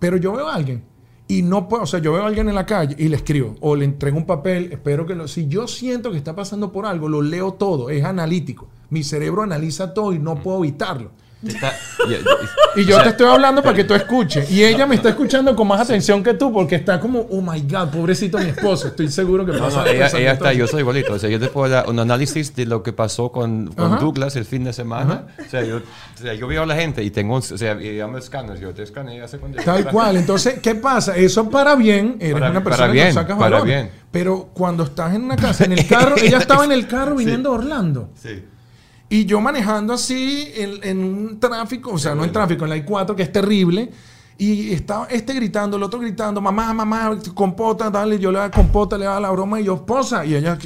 [0.00, 0.82] Pero yo veo a alguien
[1.28, 3.54] y no puedo, o sea, yo veo a alguien en la calle y le escribo
[3.60, 6.86] o le entrego un papel, espero que lo, si yo siento que está pasando por
[6.86, 8.66] algo, lo leo todo, es analítico.
[8.90, 11.12] Mi cerebro analiza todo y no puedo evitarlo.
[11.44, 11.72] Te está-
[12.08, 12.18] ya-
[12.80, 14.50] Y yo o sea, te estoy hablando para que tú escuches.
[14.50, 17.60] Y ella me está escuchando con más atención que tú porque está como, oh my
[17.60, 18.88] God, pobrecito mi esposo.
[18.88, 21.12] Estoy seguro que No, pasa no, algo ella, ella está, yo soy igualito.
[21.14, 24.00] O sea, yo te puedo dar un análisis de lo que pasó con, con Ajá.
[24.00, 25.26] Douglas el fin de semana.
[25.44, 27.74] O sea, yo, o sea, yo veo a la gente y tengo, un- o sea,
[27.80, 30.16] y llamo escáner, yo te escaneo hace cuánto Tal cual.
[30.16, 31.16] Entonces, ¿qué pasa?
[31.16, 33.66] Eso para bien, eres Para- una para persona bien, que sacas para valor.
[33.66, 33.90] bien.
[34.10, 37.50] Pero cuando estás en una casa, en el carro, ella estaba en el carro viniendo
[37.50, 38.10] a Orlando.
[38.20, 38.42] Sí.
[39.10, 42.76] Y yo manejando así en, en un tráfico, o sea, no en tráfico, en la
[42.76, 43.90] I4, que es terrible.
[44.36, 48.18] Y estaba este gritando, el otro gritando, mamá, mamá, compota, dale.
[48.20, 50.24] Yo le daba compota, le daba la broma y yo, esposa.
[50.24, 50.56] Y ella,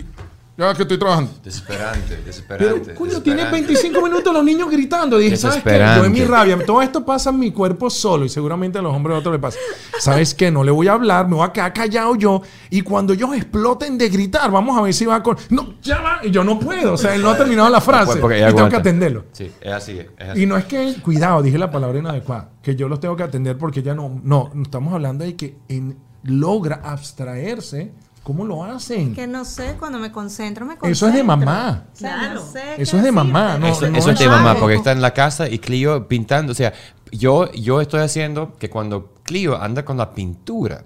[0.57, 1.30] ya que estoy trabajando.
[1.42, 2.94] Desesperante, Pero, desesperante.
[2.94, 3.72] coño, tiene desesperante.
[3.72, 5.18] 25 minutos los niños gritando.
[5.18, 5.78] Dije, ¿sabes qué?
[5.96, 8.94] Yo en mi rabia, todo esto pasa en mi cuerpo solo y seguramente a los
[8.94, 9.59] hombres de otro le pasa.
[9.98, 10.50] ¿Sabes qué?
[10.50, 13.96] No le voy a hablar, me voy a quedar callado yo y cuando ellos exploten
[13.98, 15.36] de gritar, vamos a ver si va con...
[15.50, 16.20] No, ya va.
[16.22, 16.92] Y yo no puedo.
[16.94, 18.07] O sea, él no ha terminado la frase.
[18.07, 19.24] Pues porque y tengo que atenderlo.
[19.32, 20.42] Sí, es así, es así.
[20.42, 23.57] Y no es que, cuidado, dije la palabra inadecuada, que yo los tengo que atender
[23.59, 27.92] porque ya no, no, no estamos hablando de que en- logra abstraerse.
[28.22, 29.14] ¿Cómo lo hacen?
[29.14, 30.90] Que no sé, cuando me concentro, me concentro.
[30.92, 31.86] Eso es de mamá.
[31.92, 32.34] O sea, Claro.
[32.40, 34.92] no sé Eso es de mamá, no, eso, no eso es de mamá, porque está
[34.92, 36.52] en la casa y Clio pintando.
[36.52, 36.72] O sea,
[37.10, 40.84] yo, yo estoy haciendo que cuando Clio anda con la pintura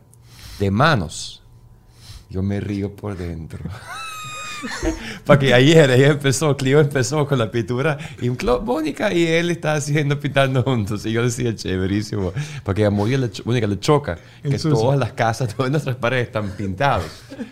[0.58, 1.42] de manos,
[2.30, 3.64] yo me río por dentro.
[5.24, 8.30] Porque ayer ella empezó, Clio empezó con la pintura y
[8.64, 11.04] Mónica y él está haciendo pintando juntos.
[11.06, 12.32] Y yo decía, chéverísimo.
[12.64, 14.78] Porque a Mónica le, choca que sucio.
[14.78, 17.06] todas las casas, todas nuestras paredes están pintados.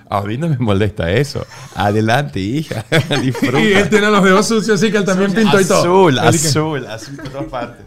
[0.09, 1.47] A mí no me molesta eso.
[1.75, 2.85] Adelante, hija.
[3.23, 3.61] Disfruta.
[3.61, 5.81] Y él tiene los dedos sucios, así que él también pintó y todo.
[5.81, 7.87] Azul, azul, azul por todas partes.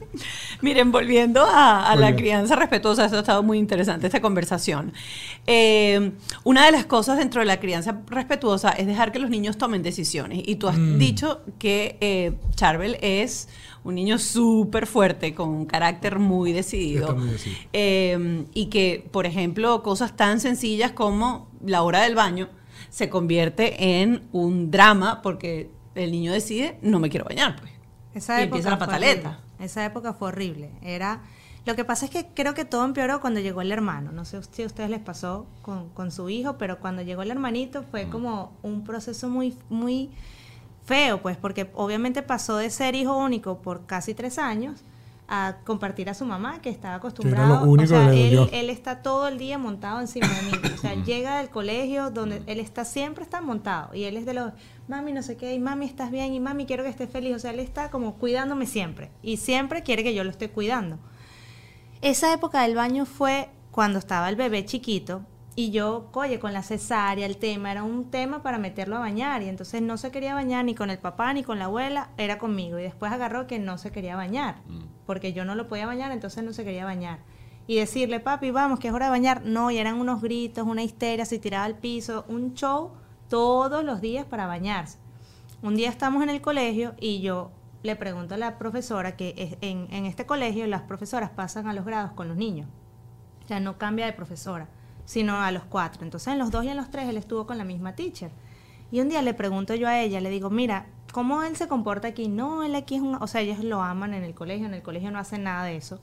[0.62, 2.16] Miren, volviendo a, la bien.
[2.18, 4.92] crianza respetuosa, esto ha estado muy interesante, esta conversación.
[5.46, 6.12] Eh,
[6.44, 9.84] una de las cosas dentro de la crianza respetuosa es dejar que los niños tomen
[9.84, 10.42] decisiones.
[10.46, 10.98] Y tú has Mm.
[10.98, 13.50] dicho que eh, Charbel es
[13.84, 17.10] un niño súper fuerte, con un carácter muy decidido.
[17.10, 17.62] Está muy decidido.
[17.74, 22.50] Eh, y que, por ejemplo, cosas tan sencillas como la hora del baño
[22.90, 27.72] se convierte en un drama porque el niño decide, no me quiero bañar, pues.
[28.14, 29.40] Esa Y empieza la fue pataleta.
[29.60, 30.72] Esa época fue horrible.
[30.82, 31.22] Era,
[31.66, 34.12] lo que pasa es que creo que todo empeoró cuando llegó el hermano.
[34.12, 37.32] No sé si a ustedes les pasó con, con su hijo, pero cuando llegó el
[37.32, 40.12] hermanito fue como un proceso muy, muy
[40.86, 44.84] feo, pues, porque obviamente pasó de ser hijo único por casi tres años
[45.28, 47.64] a compartir a su mamá, que estaba acostumbrado.
[47.66, 50.74] único o sea, que él, él está todo el día montado encima de mí.
[50.74, 54.34] O sea, llega del colegio donde él está siempre está montado y él es de
[54.34, 54.54] los
[54.88, 57.36] mami no sé qué y mami estás bien y mami quiero que estés feliz.
[57.36, 60.98] O sea, él está como cuidándome siempre y siempre quiere que yo lo esté cuidando.
[62.02, 65.26] Esa época del baño fue cuando estaba el bebé chiquito
[65.58, 69.42] y yo, oye, con la cesárea, el tema era un tema para meterlo a bañar
[69.42, 72.38] y entonces no se quería bañar ni con el papá ni con la abuela, era
[72.38, 74.58] conmigo y después agarró que no se quería bañar
[75.08, 77.20] porque yo no lo podía bañar, entonces no se quería bañar.
[77.66, 79.42] Y decirle, papi, vamos, que es hora de bañar.
[79.46, 82.92] No, y eran unos gritos, una histeria, se tiraba al piso, un show
[83.28, 85.00] todos los días para bañarse.
[85.64, 87.52] Un día estamos en el colegio y yo
[87.84, 91.74] le pregunto a la profesora que es- en, en este colegio las profesoras pasan a
[91.74, 92.68] los grados con los niños.
[93.44, 94.68] O sea, no cambia de profesora,
[95.08, 96.04] sino a los cuatro.
[96.04, 98.30] Entonces, en los dos y en los tres él estuvo con la misma teacher.
[98.92, 102.10] Y un día le pregunto yo a ella, le digo, mira, ¿cómo él se comporta
[102.10, 102.28] aquí?
[102.28, 104.82] No, él aquí es un, o sea, ellos lo aman en el colegio, en el
[104.82, 106.02] colegio no hacen nada de eso.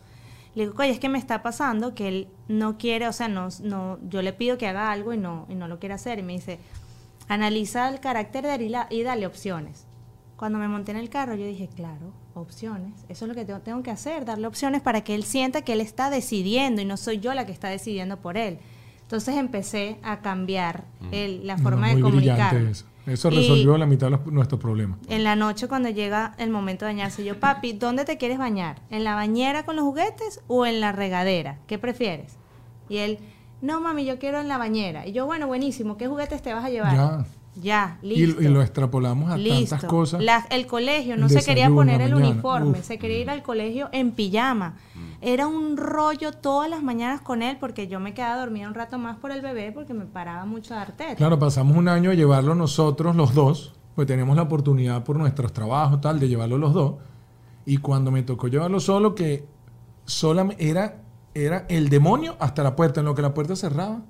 [0.54, 3.48] Le digo, oye, es que me está pasando que él no quiere, o sea, no,
[3.62, 6.18] no, yo le pido que haga algo y no, y no lo quiere hacer.
[6.18, 6.58] Y me dice,
[7.28, 9.86] analiza el carácter de él y, dale opciones.
[10.38, 13.04] Cuando me monté en el carro, yo dije, claro, opciones.
[13.10, 15.74] Eso es lo que tengo, tengo que hacer, darle opciones para que él sienta que
[15.74, 18.60] él está decidiendo y no soy yo la que está decidiendo por él.
[19.14, 22.56] Entonces empecé a cambiar el- la forma No, de comunicar.
[22.56, 22.84] eso.
[23.06, 24.98] Y- resolvió la mitad de los- nuestros problemas.
[25.08, 28.80] en la noche cuando llega el momento de bañarse, yo, papi, ¿dónde te quieres bañar?
[28.90, 31.58] ¿En la bañera con los juguetes o en la regadera?
[31.68, 32.38] ¿Qué prefieres?
[32.88, 33.18] Y él,
[33.62, 35.06] no mami, yo quiero en la bañera.
[35.06, 36.96] Y yo, bueno, buenísimo, ¿qué juguetes te vas a llevar?
[36.96, 37.24] Ya.
[37.62, 38.42] Ya, listo.
[38.42, 39.76] y lo extrapolamos a Listo.
[39.76, 40.20] tantas cosas.
[40.20, 42.84] La- el colegio, El no se quería poner el uniforme, Uf.
[42.84, 44.74] se quería ir al colegio en pijama.
[45.26, 48.98] Era un rollo todas las mañanas con él porque yo me quedaba dormida un rato
[48.98, 51.14] más por el bebé porque me paraba mucho a dar teta.
[51.16, 55.50] Claro, pasamos un año a llevarlo nosotros los dos, pues tenemos la oportunidad por nuestros
[55.54, 56.96] trabajos tal de llevarlo los dos.
[57.64, 59.46] Y cuando me tocó llevarlo solo, que
[60.04, 61.00] solamente era,
[61.32, 64.02] era el demonio hasta la puerta, en lo que la puerta cerraba,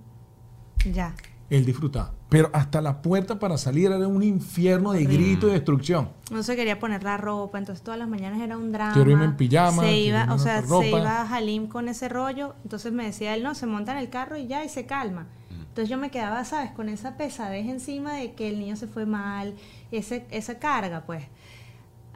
[0.93, 1.15] Ya.
[1.51, 2.13] Él disfrutaba.
[2.29, 6.11] Pero hasta la puerta para salir era un infierno de grito y destrucción.
[6.31, 8.95] No se quería poner la ropa, entonces todas las mañanas era un drama.
[8.95, 12.55] Quiero irme en pijama, Se iba, o sea, se iba a Halim con ese rollo,
[12.65, 15.27] entonces me decía él, no, se monta en el carro y ya, y se calma.
[15.51, 16.71] Entonces yo me quedaba, ¿sabes?
[16.71, 19.55] Con esa pesadez encima de que el niño se fue mal,
[19.93, 21.25] ese, esa carga, pues.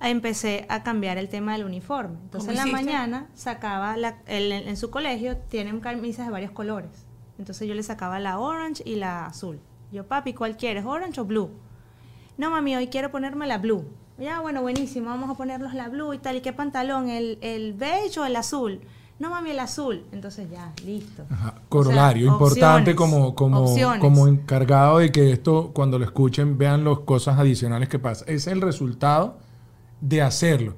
[0.01, 2.17] Empecé a cambiar el tema del uniforme.
[2.23, 2.93] Entonces en ¿Cómo la hiciste?
[2.93, 7.08] mañana sacaba, la, él en, en su colegio tienen camisas de varios colores.
[7.39, 9.59] Entonces yo le sacaba la orange y la azul.
[9.93, 10.85] Yo, papi, ¿cuál quieres?
[10.85, 11.51] ¿Orange o blue?
[12.37, 13.85] No, mami, hoy quiero ponerme la blue.
[14.19, 16.37] Ya, bueno, buenísimo, vamos a ponernos la blue y tal.
[16.37, 17.09] ¿Y qué pantalón?
[17.09, 18.81] ¿El, el beige o el azul?
[19.19, 20.05] No, mami, el azul.
[20.13, 21.25] Entonces ya, listo.
[21.31, 26.05] Ajá, Corolario, O sea, importante opciones, como, como, como encargado de que esto, cuando lo
[26.05, 28.29] escuchen, vean las cosas adicionales que pasan.
[28.29, 29.39] Es el resultado
[30.01, 30.75] de hacerlo.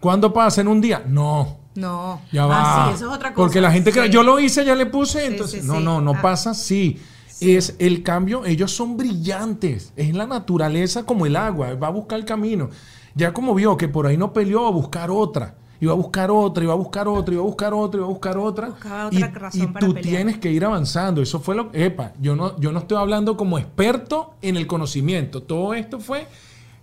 [0.00, 1.04] ¿Cuándo pasa en un día?
[1.06, 1.58] No.
[1.76, 2.20] No.
[2.32, 2.88] Ya Ah, va.
[2.88, 3.44] sí, eso es otra cosa.
[3.46, 4.12] Porque la gente cree, Sí.
[4.12, 5.64] yo lo hice, ya le puse, Sí, entonces.
[5.64, 6.22] no, no, no Ah.
[6.22, 7.00] pasa así.
[7.40, 9.92] Es el cambio, ellos son brillantes.
[9.96, 12.70] Es la naturaleza como el agua, va a buscar el camino.
[13.14, 15.54] Ya como vio que por ahí no peleó, va a buscar otra.
[15.78, 18.38] Iba a buscar otra, iba a buscar otra, iba a buscar otra, iba a buscar
[18.38, 18.68] otra.
[18.68, 20.14] Buscaba y, razón y para tú pelear.
[20.16, 21.20] tienes que ir avanzando.
[21.20, 25.42] Eso fue lo Epa, yo no, yo no estoy hablando como experto en el conocimiento.
[25.42, 26.26] Todo esto fue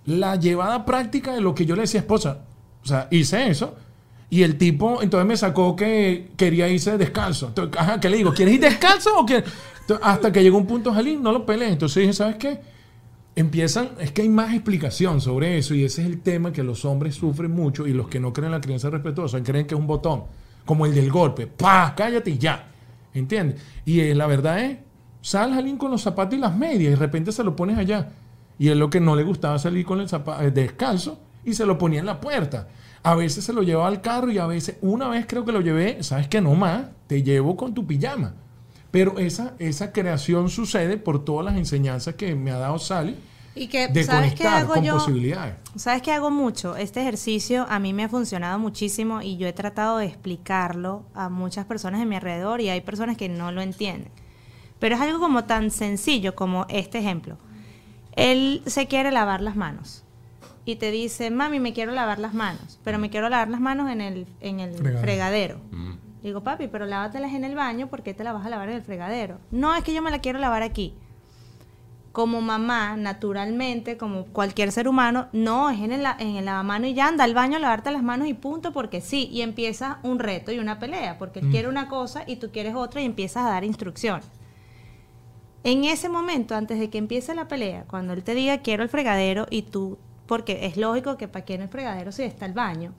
[0.06, 2.38] la llevada práctica de lo que yo le decía a esposa.
[2.84, 3.74] O sea, hice eso.
[4.34, 7.54] Y el tipo entonces me sacó que quería irse descalzo.
[8.02, 8.34] ¿qué le digo?
[8.34, 9.48] ¿Quieres ir descalzo o quieres?
[10.02, 11.74] Hasta que llegó un punto, Jalín, no lo pelees.
[11.74, 12.60] Entonces dije, ¿sabes qué?
[13.36, 16.84] Empiezan, es que hay más explicación sobre eso y ese es el tema que los
[16.84, 19.80] hombres sufren mucho y los que no creen en la crianza respetuosa creen que es
[19.80, 20.24] un botón,
[20.66, 21.46] como el del golpe.
[21.46, 21.94] ¡Pah!
[21.96, 22.72] Cállate y ya.
[23.14, 23.62] ¿Entiendes?
[23.86, 24.80] Y eh, la verdad es,
[25.22, 28.10] sal Jalín con los zapatos y las medias y de repente se lo pones allá.
[28.58, 31.78] Y es lo que no le gustaba salir con el zapato descalzo y se lo
[31.78, 32.68] ponía en la puerta.
[33.04, 35.60] A veces se lo llevaba al carro y a veces, una vez creo que lo
[35.62, 38.34] llevé, sabes que no más, te llevo con tu pijama.
[38.92, 43.18] Pero esa, esa creación sucede por todas las enseñanzas que me ha dado Sally
[43.56, 44.94] Y que, de ¿sabes qué hago con yo?
[44.94, 45.56] posibilidades.
[45.76, 46.76] ¿Sabes qué hago mucho?
[46.78, 51.28] Este ejercicio a mí me ha funcionado muchísimo y yo he tratado de explicarlo a
[51.30, 54.12] muchas personas de mi alrededor y hay personas que no lo entienden.
[54.80, 57.38] Pero es algo como tan sencillo como este ejemplo.
[58.16, 60.04] Él se quiere lavar las manos
[60.66, 63.90] y te dice, mami, me quiero lavar las manos, pero me quiero lavar las manos
[63.92, 65.02] en el, en el Fregadero.
[65.02, 65.60] fregadero.
[66.22, 68.76] Digo, papi, pero lávatelas en el baño, ¿por qué te la vas a lavar en
[68.76, 69.40] el fregadero?
[69.52, 70.94] No, es que yo me la quiero lavar aquí
[72.14, 76.86] como mamá, naturalmente, como cualquier ser humano, no, es en el, la- en el lavamano
[76.86, 79.98] y ya anda al baño a lavarte las manos y punto, porque sí, y empieza
[80.04, 83.06] un reto y una pelea, porque él quiere una cosa y tú quieres otra y
[83.06, 84.22] empiezas a dar instrucción.
[85.64, 88.90] En ese momento, antes de que empiece la pelea, cuando él te diga quiero el
[88.90, 92.94] fregadero y tú, porque es lógico que para quién el fregadero si está el baño,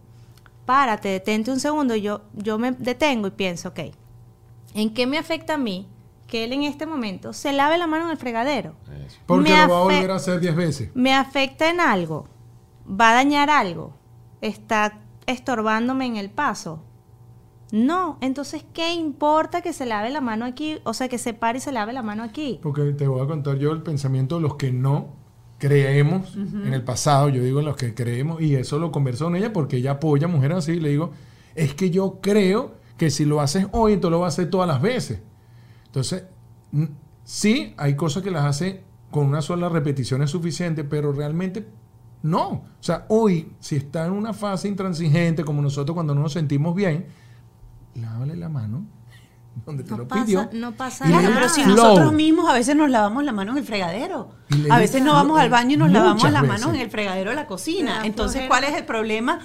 [0.66, 3.80] párate, detente un segundo, y yo, yo me detengo y pienso, ok,
[4.74, 5.88] ¿en qué me afecta a mí
[6.26, 8.74] que él en este momento se lave la mano en el fregadero?
[9.06, 9.18] Eso.
[9.26, 10.90] Porque Me lo va a volver a hacer 10 veces.
[10.94, 12.26] ¿Me afecta en algo?
[12.88, 13.92] ¿Va a dañar algo?
[14.40, 16.82] ¿Está estorbándome en el paso?
[17.72, 20.78] No, entonces, ¿qué importa que se lave la mano aquí?
[20.84, 22.60] O sea, que se pare y se lave la mano aquí.
[22.62, 25.08] Porque te voy a contar yo el pensamiento de los que no
[25.64, 29.50] creemos en el pasado, yo digo los que creemos, y eso lo converso con ella
[29.50, 31.12] porque ella apoya a mujeres así, le digo,
[31.54, 34.68] es que yo creo que si lo haces hoy, entonces lo vas a hacer todas
[34.68, 35.22] las veces.
[35.86, 36.24] Entonces,
[37.24, 41.66] sí, hay cosas que las hace con una sola repetición es suficiente, pero realmente
[42.22, 42.48] no.
[42.48, 46.74] O sea, hoy, si está en una fase intransigente como nosotros cuando no nos sentimos
[46.74, 47.06] bien,
[47.94, 48.84] lávale la mano
[49.66, 50.50] donde te No lo pasa- pidió.
[50.52, 51.76] no pasa y le Claro, dio pero si flow.
[51.76, 54.30] nosotros mismos a veces nos lavamos la mano en el fregadero.
[54.70, 56.66] A veces no vamos al baño y nos lavamos manos veces.
[56.74, 58.00] en el fregadero de la cocina.
[58.04, 58.48] Entonces, flojera.
[58.48, 59.40] ¿cuál es el problema?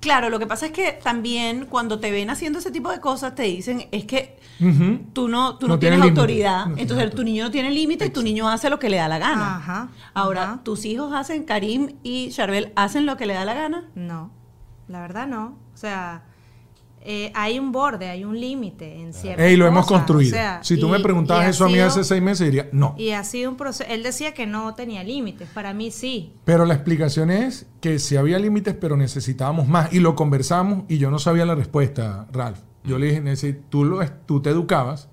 [0.00, 3.34] Claro, lo que pasa es que también cuando te ven haciendo ese tipo de cosas
[3.34, 4.38] te dicen es que
[5.12, 7.70] tú no, tú No no, tiene tienes autoridad, No tiene entonces tu niño no tiene
[7.70, 9.56] límite y tu niño hace lo que le da la gana.
[9.56, 10.60] Ajá, Ahora, ajá.
[10.64, 13.84] tus hijos hacen, Karim y Charbel hacen lo que le da la gana.
[13.94, 14.30] No,
[14.88, 15.58] la verdad no.
[15.74, 16.24] O sea,
[17.02, 20.30] eh, hay un borde, hay un límite en ciertas Ey, lo hemos construido.
[20.30, 22.68] o sea, si tú y- me preguntabas y eso a mí hace seis meses, diría
[22.72, 22.94] no.
[22.98, 23.88] Y ha sido un proceso.
[23.90, 25.48] Él decía que no tenía límites.
[25.54, 26.32] Para mí sí.
[26.44, 29.92] Pero la explicación es que si había límites, pero necesitábamos más.
[29.92, 32.58] Y lo conversamos y yo no sabía la respuesta, Ralph.
[32.84, 35.08] Yo le dije, "Necesi- tú, lo, tú te educabas.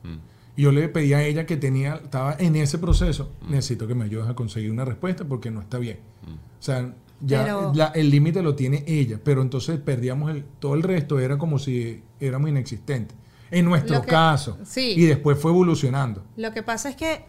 [0.58, 3.32] Y yo le pedí a ella que tenía, estaba en ese proceso.
[3.50, 6.00] Necesito que me ayudes a conseguir una respuesta porque no está bien.
[6.26, 6.94] O sea,
[7.26, 9.19] ya Pero- la- el límite lo tiene ella.
[9.23, 13.17] Pero entonces perdíamos el, todo el resto, era como si éramos inexistentes.
[13.51, 14.57] En nuestro que- caso.
[14.63, 14.93] sí.
[14.97, 16.23] Y después fue evolucionando.
[16.36, 17.26] Lo que pasa es que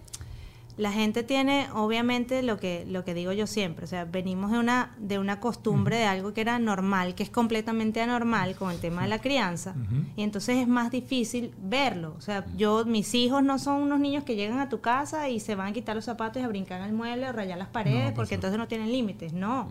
[0.76, 3.84] la gente tiene, obviamente, lo que, lo que digo yo siempre.
[3.84, 7.30] O sea, venimos de una, de una costumbre de algo que era normal, que es
[7.30, 9.74] completamente anormal con el tema de la crianza.
[10.16, 12.14] Y entonces es más difícil verlo.
[12.18, 15.40] O sea, yo, mis hijos no son unos niños que llegan a tu casa y
[15.40, 17.68] se van a quitar los zapatos y a brincar en el mueble o rayar las
[17.68, 19.32] paredes, porque entonces no tienen límites.
[19.32, 19.68] No.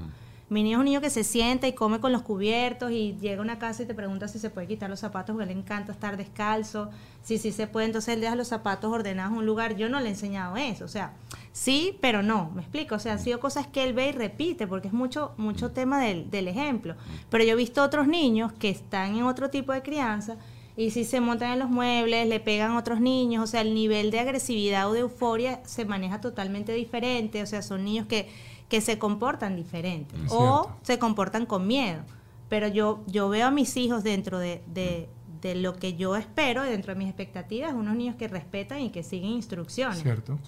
[0.48, 3.40] Mi niño es un niño que se sienta y come con los cubiertos y llega
[3.40, 5.92] a una casa y te pregunta si se puede quitar los zapatos porque le encanta
[5.92, 6.92] estar descalzo.
[7.24, 9.76] Sí, sí se puede, entonces él deja los zapatos ordenados en un lugar.
[9.76, 11.14] Yo no le he enseñado eso, o sea,
[11.52, 12.94] sí, pero no, me explico.
[12.94, 16.00] O sea, han sido cosas que él ve y repite porque es mucho, mucho tema
[16.00, 16.96] del, del ejemplo.
[17.32, 20.38] Pero yo he visto otros niños que están en otro tipo de crianza
[20.78, 23.74] y si se montan en los muebles, le pegan a otros niños, o sea, el
[23.74, 28.28] nivel de agresividad o de euforia se maneja totalmente diferente, o sea, son niños que,
[28.70, 30.80] que se comportan diferentes Es o cierto.
[30.84, 32.02] se comportan con miedo.
[32.50, 35.10] Pero yo, yo veo a mis hijos dentro de, de-
[35.42, 39.04] de lo que yo espero, dentro de mis expectativas, unos niños que respetan y que
[39.04, 40.02] siguen instrucciones.
[40.02, 40.40] ¿Cierto?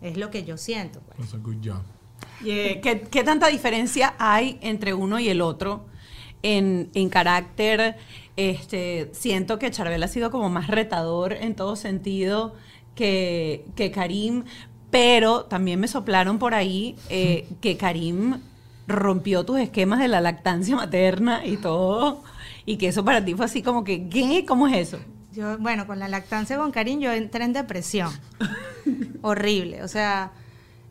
[0.00, 1.00] Es lo que yo siento.
[1.00, 1.18] pues.
[1.18, 1.82] That's a good job.
[2.44, 5.86] Eh, ¿Qué, qué tanta diferencia hay entre uno y el otro
[6.42, 7.96] en, en carácter?
[8.36, 12.54] Este, siento que Charbel ha sido como más retador en todo sentido
[12.94, 14.44] que, que Karim,
[14.90, 18.40] pero también me soplaron por ahí eh, que Karim
[18.86, 22.22] rompió tus esquemas de la lactancia materna y todo,
[22.64, 24.44] y que eso para ti fue así como que, ¿qué?
[24.46, 24.98] ¿Cómo es eso?
[25.32, 28.10] Yo, bueno, con la lactancia con Karim yo entré en depresión.
[29.22, 29.82] Horrible.
[29.82, 30.32] O sea,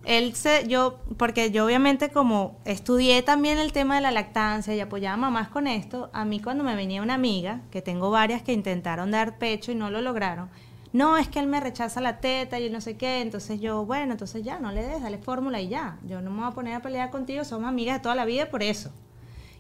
[0.08, 4.80] él se, yo, porque yo obviamente como estudié también el tema de la lactancia y
[4.80, 8.42] apoyaba a mamás con esto, a mí cuando me venía una amiga, que tengo varias
[8.42, 10.50] que intentaron dar pecho y no lo lograron,
[10.94, 14.14] no, es que él me rechaza la teta y no sé qué, entonces yo, bueno,
[14.14, 15.98] entonces ya, no le des, dale fórmula y ya.
[16.08, 18.50] Yo no me voy a poner a pelear contigo, somos amigas de toda la vida
[18.50, 18.92] por eso.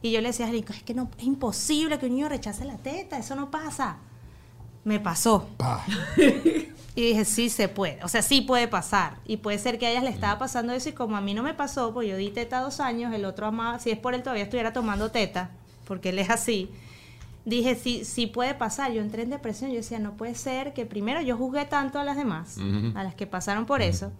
[0.01, 2.63] Y yo le decía a Rico, es que no, es imposible que un niño rechace
[2.63, 3.97] la teta, eso no pasa.
[4.85, 5.49] Me pasó.
[5.57, 5.83] Pa.
[6.97, 7.99] Y dije, sí se puede.
[8.03, 9.17] O sea, sí puede pasar.
[9.23, 11.43] Y puede ser que a ellas le estaba pasando eso y como a mí no
[11.43, 14.23] me pasó, pues yo di teta dos años, el otro amaba, si es por él
[14.23, 15.51] todavía estuviera tomando teta,
[15.85, 16.71] porque él es así.
[17.45, 18.93] Dije, sí, sí puede pasar.
[18.93, 19.69] Yo entré en depresión.
[19.69, 22.57] Yo decía, no puede ser que primero yo juzgué tanto a las demás,
[22.95, 24.11] a las que pasaron por eso,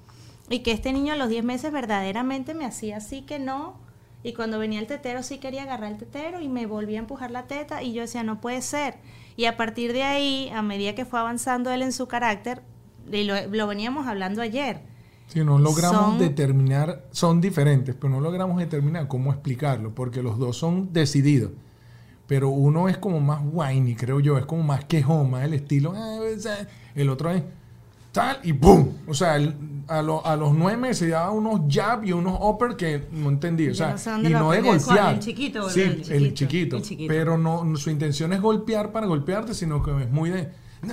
[0.48, 3.74] y que este niño a los 10 meses verdaderamente me hacía así que no.
[4.22, 7.32] Y cuando venía el tetero sí quería agarrar el tetero y me volvía a empujar
[7.32, 8.98] la teta y yo decía, no puede ser.
[9.38, 12.62] Y a partir de ahí, a medida que fue avanzando él en su carácter,
[13.12, 14.82] y lo, lo veníamos hablando ayer,
[15.28, 20.38] Si no logramos Son- determinar, son diferentes, pero no logramos determinar cómo explicarlo, porque los
[20.40, 21.52] dos son decididos.
[22.28, 25.94] Pero uno es como más whiny, creo yo, es como más quejón, más el estilo.
[25.96, 27.44] "Ah, o sea", El otro es
[28.12, 28.98] tal y ¡boom!
[29.08, 29.56] O sea, el-
[29.90, 33.70] a, lo- a los nueve meses daba unos jab y unos upper que no entendí.
[33.70, 34.72] O sea, y no de aprendió.
[34.86, 35.14] golpear.
[35.14, 37.08] ¿El chiquito el Sí, el Chiquito, el chiquito.
[37.14, 40.50] Pero no, no- su intención es golpear para golpearte, sino que es muy de.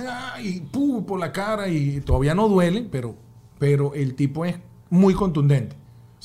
[0.07, 1.05] "Ah", y ¡pum!
[1.05, 3.15] por la cara y todavía no duele, pero,
[3.59, 4.55] pero el tipo es
[4.89, 5.75] muy contundente.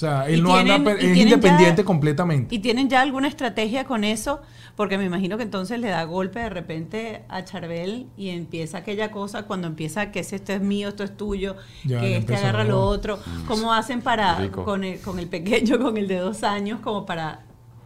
[0.01, 2.55] O sea, él Y no tienen- anda, es tienen ya- independiente completamente.
[2.55, 4.41] ¿Y tienen ya alguna estrategia con eso?
[4.75, 9.11] Porque me imagino que entonces le da golpe de repente a Charbel y empieza aquella
[9.11, 12.81] cosa cuando empieza que esto es mío, esto es tuyo, Ya, que este agarra lo
[12.81, 13.19] otro.
[13.47, 17.41] ¿Cómo hacen para con el, con el pequeño, con el de dos años, como para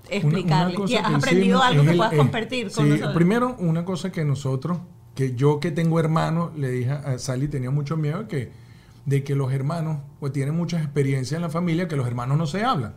[0.07, 0.77] Una- explicarle?
[0.77, 3.15] una ¿Y has aprendido algo que el- puedas el- compartir con sí, nosotros?
[3.17, 4.79] Primero, una cosa que nosotros,
[5.17, 8.53] que yo que tengo hermanos, le dije a Sally, tenía mucho miedo que,
[9.07, 12.47] de que los hermanos, pues tienen muchas experiencias en la familia, que los hermanos no
[12.47, 12.95] se hablan.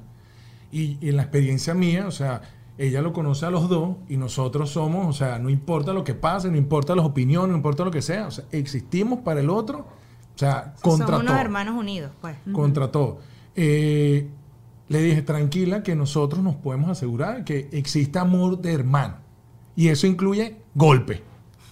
[0.72, 2.42] Y, y en la experiencia mía, o sea,
[2.78, 6.14] ella lo conoce a los dos y nosotros somos, o sea, no importa lo que
[6.14, 9.50] pase, no importa las opiniones, no importa lo que sea, o sea, existimos para el
[9.50, 12.36] otro, o sea, contra somos unos todo hermanos unidos, pues.
[12.54, 13.20] contra todo.
[13.56, 14.30] Eh,
[14.90, 19.16] le dije, tranquila, que nosotros nos podemos asegurar que existe amor de hermano.
[19.76, 21.24] Y eso incluye golpe.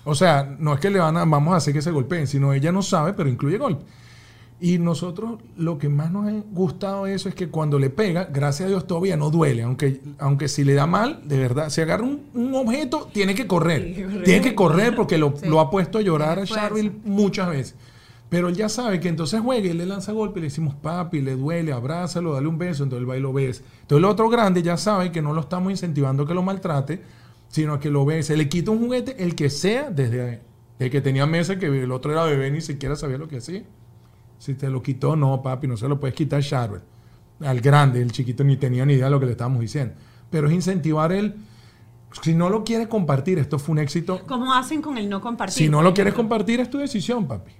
[0.03, 2.53] O sea, no es que le van a, vamos a hacer que se golpeen, sino
[2.53, 3.85] ella no sabe, pero incluye golpe.
[4.59, 8.29] Y nosotros lo que más nos ha gustado de eso es que cuando le pega,
[8.31, 11.81] gracias a Dios todavía no duele, aunque, aunque si le da mal, de verdad, si
[11.81, 14.23] agarra un, un objeto, tiene que correr.
[14.23, 17.75] Tiene que correr porque lo, lo ha puesto a llorar a Charville muchas veces.
[18.29, 20.73] Pero él ya sabe que entonces juega y él le lanza golpe y le decimos
[20.75, 23.61] papi, le duele, abrázalo, dale un beso, entonces él va y lo besa.
[23.81, 27.01] Entonces el otro grande ya sabe que no lo estamos incentivando a que lo maltrate,
[27.49, 28.35] sino que lo bese.
[28.35, 30.41] Le quita un juguete, el que sea, desde
[30.79, 33.63] el que tenía meses, que el otro era bebé, ni siquiera sabía lo que hacía.
[34.37, 36.81] Si te lo quitó, no, papi, no se lo puedes quitar Charvel.
[37.41, 39.93] Al grande, el chiquito ni tenía ni idea de lo que le estábamos diciendo.
[40.29, 41.35] Pero es incentivar él.
[42.21, 44.21] Si no lo quieres compartir, esto fue un éxito.
[44.25, 45.65] ¿Cómo hacen con el no compartir?
[45.65, 47.51] Si no lo quieres compartir, es tu decisión, papi.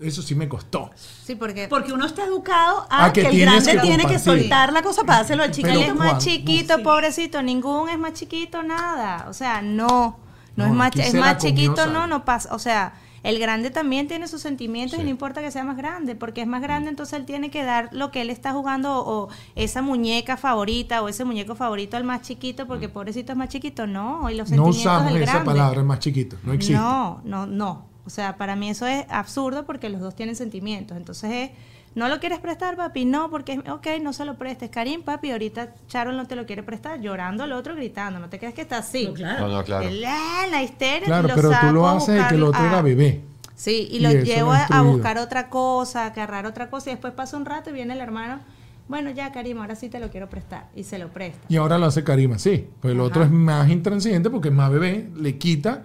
[0.00, 0.90] Eso sí me costó.
[0.96, 5.04] Sí, porque, porque uno está educado a, que, el grande tiene que soltar la cosa
[5.04, 5.78] para hacerlo al chiquito.
[5.78, 7.42] Él es más chiquito, pobrecito.
[7.42, 9.26] Ningún es más chiquito, nada.
[9.28, 10.18] O sea, no.
[10.56, 12.54] No, es más, es más chiquito, no, no pasa.
[12.54, 16.14] O sea, el grande también tiene sus sentimientos y no importa que sea más grande,
[16.14, 16.92] porque es más grande, mm.
[16.92, 21.08] entonces él tiene que dar lo que él está jugando o, esa muñeca favorita o
[21.08, 22.92] ese muñeco favorito al más chiquito, porque mm.
[22.92, 26.52] pobrecito es más chiquito, no, y los no usamos esa palabra, el más chiquito, no
[26.52, 26.74] existe.
[26.74, 27.90] No, no, no.
[28.06, 31.50] O sea, para mí eso es absurdo porque los dos tienen sentimientos, entonces es
[31.94, 33.04] ¿No lo quieres prestar, papi?
[33.04, 34.70] No, porque, ok, no se lo prestes.
[34.70, 38.20] Karim, papi, ahorita Charol no te lo quiere prestar, llorando al otro, gritando.
[38.20, 39.06] No te creas que está así.
[39.06, 39.48] No, claro.
[39.48, 39.90] No, claro.
[39.90, 41.06] la histeria.
[41.06, 43.22] Claro, pero tú lo haces de que el otro era bebé.
[43.56, 47.36] Sí, y, lo llevo a, buscar otra cosa, a agarrar otra cosa, y después pasa
[47.36, 48.40] un rato y viene el hermano.
[48.88, 50.68] Bueno, ya, Karim, ahora sí te lo quiero prestar.
[50.74, 51.38] Y se lo presta.
[51.48, 52.66] Y ahora lo hace Karim sí.
[52.80, 55.84] Pues el otro es más intransigente porque es más bebé, le quita.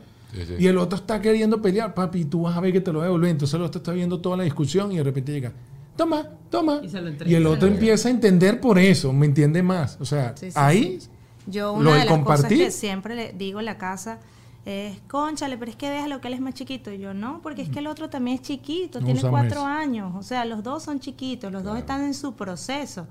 [0.58, 3.04] Y el otro está queriendo pelear, papi, tú vas a ver que te lo voy
[3.04, 3.30] a devolver.
[3.30, 5.52] Entonces el otro está viendo toda la discusión y de repente llega,
[5.96, 6.82] toma, toma.
[7.26, 9.98] Y, el otro empieza a entender por eso, me entiende más.
[10.00, 11.00] O sea, ahí
[11.48, 14.20] Yo una de, las compartir, cosas que siempre le digo en la casa
[14.66, 16.92] es, conchale, pero es que déjalo que él es más chiquito.
[16.92, 20.14] Y yo, no, porque es que el otro también es chiquito, tiene cuatro años.
[20.16, 23.08] O sea, los dos son chiquitos, los dos están en su proceso.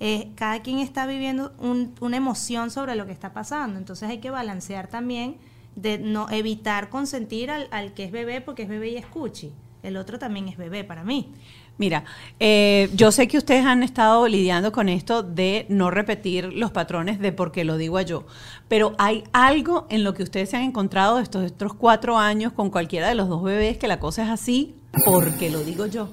[0.00, 1.52] Eh, cada quien está viviendo
[2.00, 3.78] una emoción sobre lo que está pasando.
[3.78, 5.36] Entonces hay que balancear también
[5.76, 9.52] de no evitar consentir al, al que es bebé porque es bebé y escuche.
[9.82, 11.32] El otro también es bebé para mí.
[11.76, 12.04] Mira,
[12.38, 17.18] eh, yo sé que ustedes han estado lidiando con esto de no repetir los patrones
[17.18, 18.26] de por qué lo digo yo,
[18.68, 22.70] pero hay algo en lo que ustedes se han encontrado estos otros cuatro años con
[22.70, 26.08] cualquiera de los dos bebés que la cosa es así porque lo digo yo.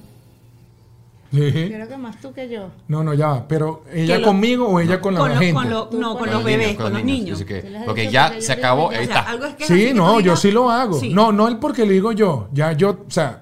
[1.31, 2.71] Creo que más tú que yo.
[2.89, 5.53] No, no, ya, pero ella conmigo o ella con la gente.
[5.53, 7.43] no, con, los bebés, con, los niños.
[7.85, 9.27] porque ya se acabó, ahí está.
[9.59, 10.99] sí, no, yo sí lo hago.
[11.11, 12.49] No, no el porque le digo yo.
[12.51, 13.40] Ya yo, o sea,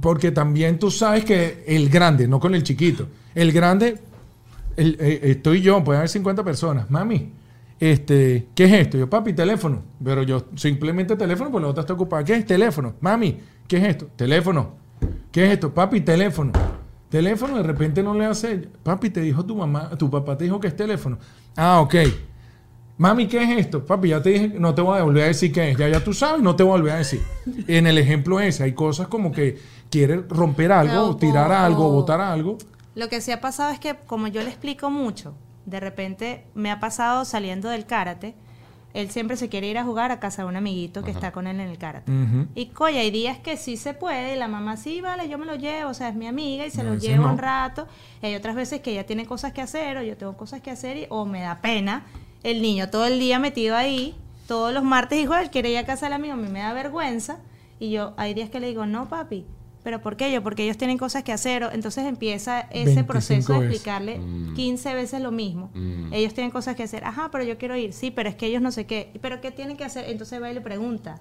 [0.00, 3.98] porque también tú sabes que el grande, no con el chiquito, el grande,
[4.76, 7.30] eh, estoy yo, puede haber 50 personas, mami,
[7.80, 8.98] este, ¿qué es esto?
[8.98, 12.24] Yo, papi, teléfono, pero yo simplemente teléfono, pues la otra está ocupada.
[12.24, 12.94] ¿Qué es teléfono?
[13.00, 14.06] Mami, ¿qué es esto?
[14.16, 14.74] Teléfono.
[15.32, 15.74] ¿Qué es esto?
[15.74, 16.52] Papi, teléfono.
[17.10, 20.58] Teléfono, de repente no le hace, papi, te dijo tu mamá, tu papá te dijo
[20.58, 21.18] que es teléfono.
[21.56, 21.94] Ah, ok.
[22.96, 23.84] Mami, ¿qué es esto?
[23.84, 25.76] Papi, ya te dije, no te voy a volver a decir qué es.
[25.76, 27.22] Ya, ya tú sabes, no te voy a volver a decir.
[27.66, 29.58] En el ejemplo ese, hay cosas como que
[29.90, 32.56] quiere romper algo, tirar algo, botar algo.
[32.94, 35.34] Lo que sí ha pasado es que, como yo le explico mucho,
[35.66, 38.36] de repente me ha pasado saliendo del karate,
[38.92, 41.48] él siempre se quiere ir a jugar a casa de un amiguito que está con
[41.48, 42.12] él en el karate.
[42.54, 45.46] Y coya, hay días que sí se puede, y la mamá sí, vale, yo me
[45.46, 47.88] lo llevo, o sea, es mi amiga y se lo llevo un rato.
[48.22, 50.70] Y hay otras veces que ella tiene cosas que hacer o yo tengo cosas que
[50.70, 52.04] hacer y, o me da pena
[52.44, 54.14] el niño todo el día metido ahí,
[54.46, 57.38] todos los martes igual, quiere ir a casa del amigo, a mí me da vergüenza.
[57.80, 59.44] Y yo, hay días que le digo, no, papi,
[59.82, 60.42] ¿pero por qué yo?
[60.42, 61.68] Porque ellos tienen cosas que hacer.
[61.72, 64.20] Entonces empieza ese proceso de explicarle
[64.54, 64.94] 15 mm.
[64.94, 65.70] veces lo mismo.
[65.74, 66.12] Mm.
[66.12, 67.04] Ellos tienen cosas que hacer.
[67.04, 67.92] Ajá, pero yo quiero ir.
[67.92, 69.12] Sí, pero es que ellos no sé qué.
[69.20, 70.08] ¿Pero qué tienen que hacer?
[70.08, 71.18] Entonces va y le pregunta.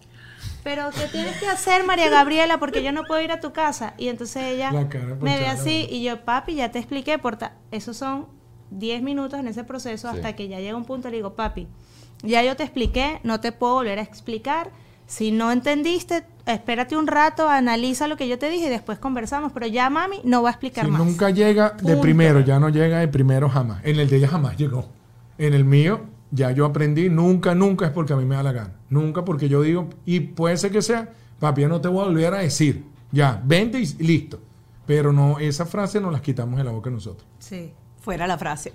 [0.63, 2.57] ¿Pero qué tienes que hacer, María Gabriela?
[2.57, 3.95] Porque yo no puedo ir a tu casa.
[3.97, 7.17] Y entonces ella me ve así y yo, papi, ya te expliqué.
[7.19, 7.37] Por
[7.71, 8.27] esos son
[8.77, 11.67] 10 minutos en ese proceso hasta que ya llega un punto y le digo, papi,
[12.23, 14.71] ya yo te expliqué, no te puedo volver a explicar.
[15.05, 19.51] Si no entendiste, espérate un rato, analiza lo que yo te dije y después conversamos.
[19.51, 21.03] Pero ya mami no va a explicar más.
[21.03, 23.83] Nunca llega de primero, ya no llega de primero jamás.
[23.83, 24.89] En el de ella jamás llegó.
[25.37, 26.01] En el mío,
[26.31, 28.73] ya yo aprendí, nunca, nunca es porque a mí me da la gana.
[28.89, 32.07] Nunca porque yo digo, y puede ser que sea, papi, ya no te voy a
[32.07, 32.85] volver a decir.
[33.11, 34.39] Ya, vente y listo.
[34.85, 37.27] Pero no, esa frase nos las quitamos de la boca nosotros.
[37.39, 38.73] Sí fuera la frase.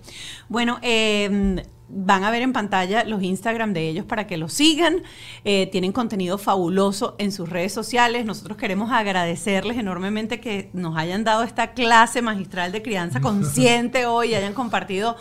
[0.49, 1.57] Bueno, em,
[1.89, 5.03] van a ver en pantalla los Instagram de ellos para que los sigan.
[5.45, 8.25] Eh, tienen contenido fabuloso en sus redes sociales.
[8.25, 14.35] Nosotros queremos agradecerles enormemente que nos hayan dado esta clase magistral de crianza consciente hoy,
[14.35, 15.17] hayan compartido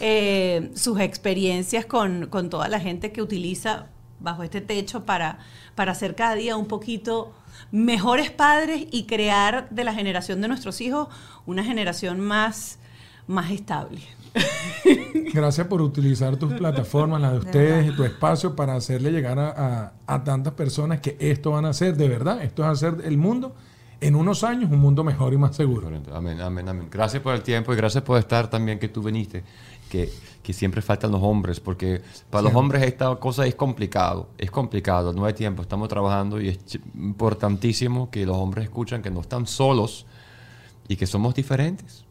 [0.00, 3.88] eh, sus experiencias con, con toda la gente que utiliza
[4.20, 5.38] bajo este techo para,
[5.74, 7.32] para ser cada día un poquito
[7.72, 11.08] mejores padres y crear de la generación de nuestros hijos
[11.46, 12.78] una generación más,
[13.26, 14.00] más estable.
[15.32, 19.92] Gracias por utilizar tus plataformas, las de ustedes y tu espacio para hacerle llegar a,
[20.06, 23.54] a, tantas personas que esto van a hacer, de verdad, esto es hacer el mundo
[24.00, 25.88] en unos años un mundo mejor y más seguro.
[26.12, 26.88] Amén, amén, amén.
[26.90, 29.44] Gracias por el tiempo y gracias por estar también que tú viniste,
[29.90, 30.10] que,
[30.42, 32.00] que siempre faltan los hombres, porque
[32.30, 36.48] para los hombres esta cosa es complicado, es complicado, no hay tiempo, estamos trabajando y
[36.48, 36.58] es
[36.94, 40.06] importantísimo que los hombres escuchan que no están solos
[40.88, 42.04] y que somos diferentes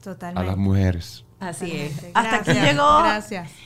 [0.00, 0.40] Totalmente.
[0.40, 1.24] a las mujeres.
[1.40, 2.06] Así es.
[2.12, 3.02] Hasta aquí llegó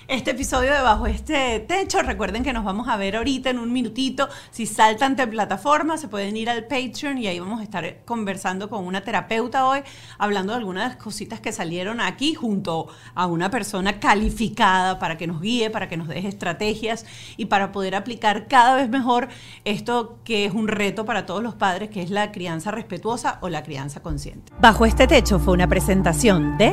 [0.07, 2.03] este episodio de Bajo este Techo.
[2.03, 4.29] Recuerden que nos vamos a ver ahorita en un minutito.
[4.53, 8.71] Si saltan de plataforma, se pueden ir al Patreon y ahí vamos a estar conversando
[8.71, 9.81] con una terapeuta hoy,
[10.19, 15.41] hablando de algunas cositas que salieron aquí junto a una persona calificada para que nos
[15.41, 17.05] guíe, para que nos deje estrategias
[17.37, 19.29] y para poder aplicar cada vez mejor
[19.65, 23.49] esto que es un reto para todos los padres, que es la crianza respetuosa o
[23.49, 24.53] la crianza consciente.
[24.61, 26.73] Bajo este Techo fue una presentación de...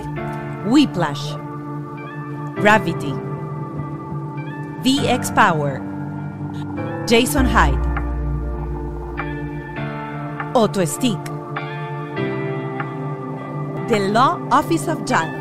[0.92, 1.36] Whiplash,
[2.60, 3.14] Gravity,
[4.84, 5.80] VX Power,
[7.08, 7.80] Jason Hyde,
[10.54, 11.24] Auto Stick,
[13.88, 15.41] The Law Office of JAL.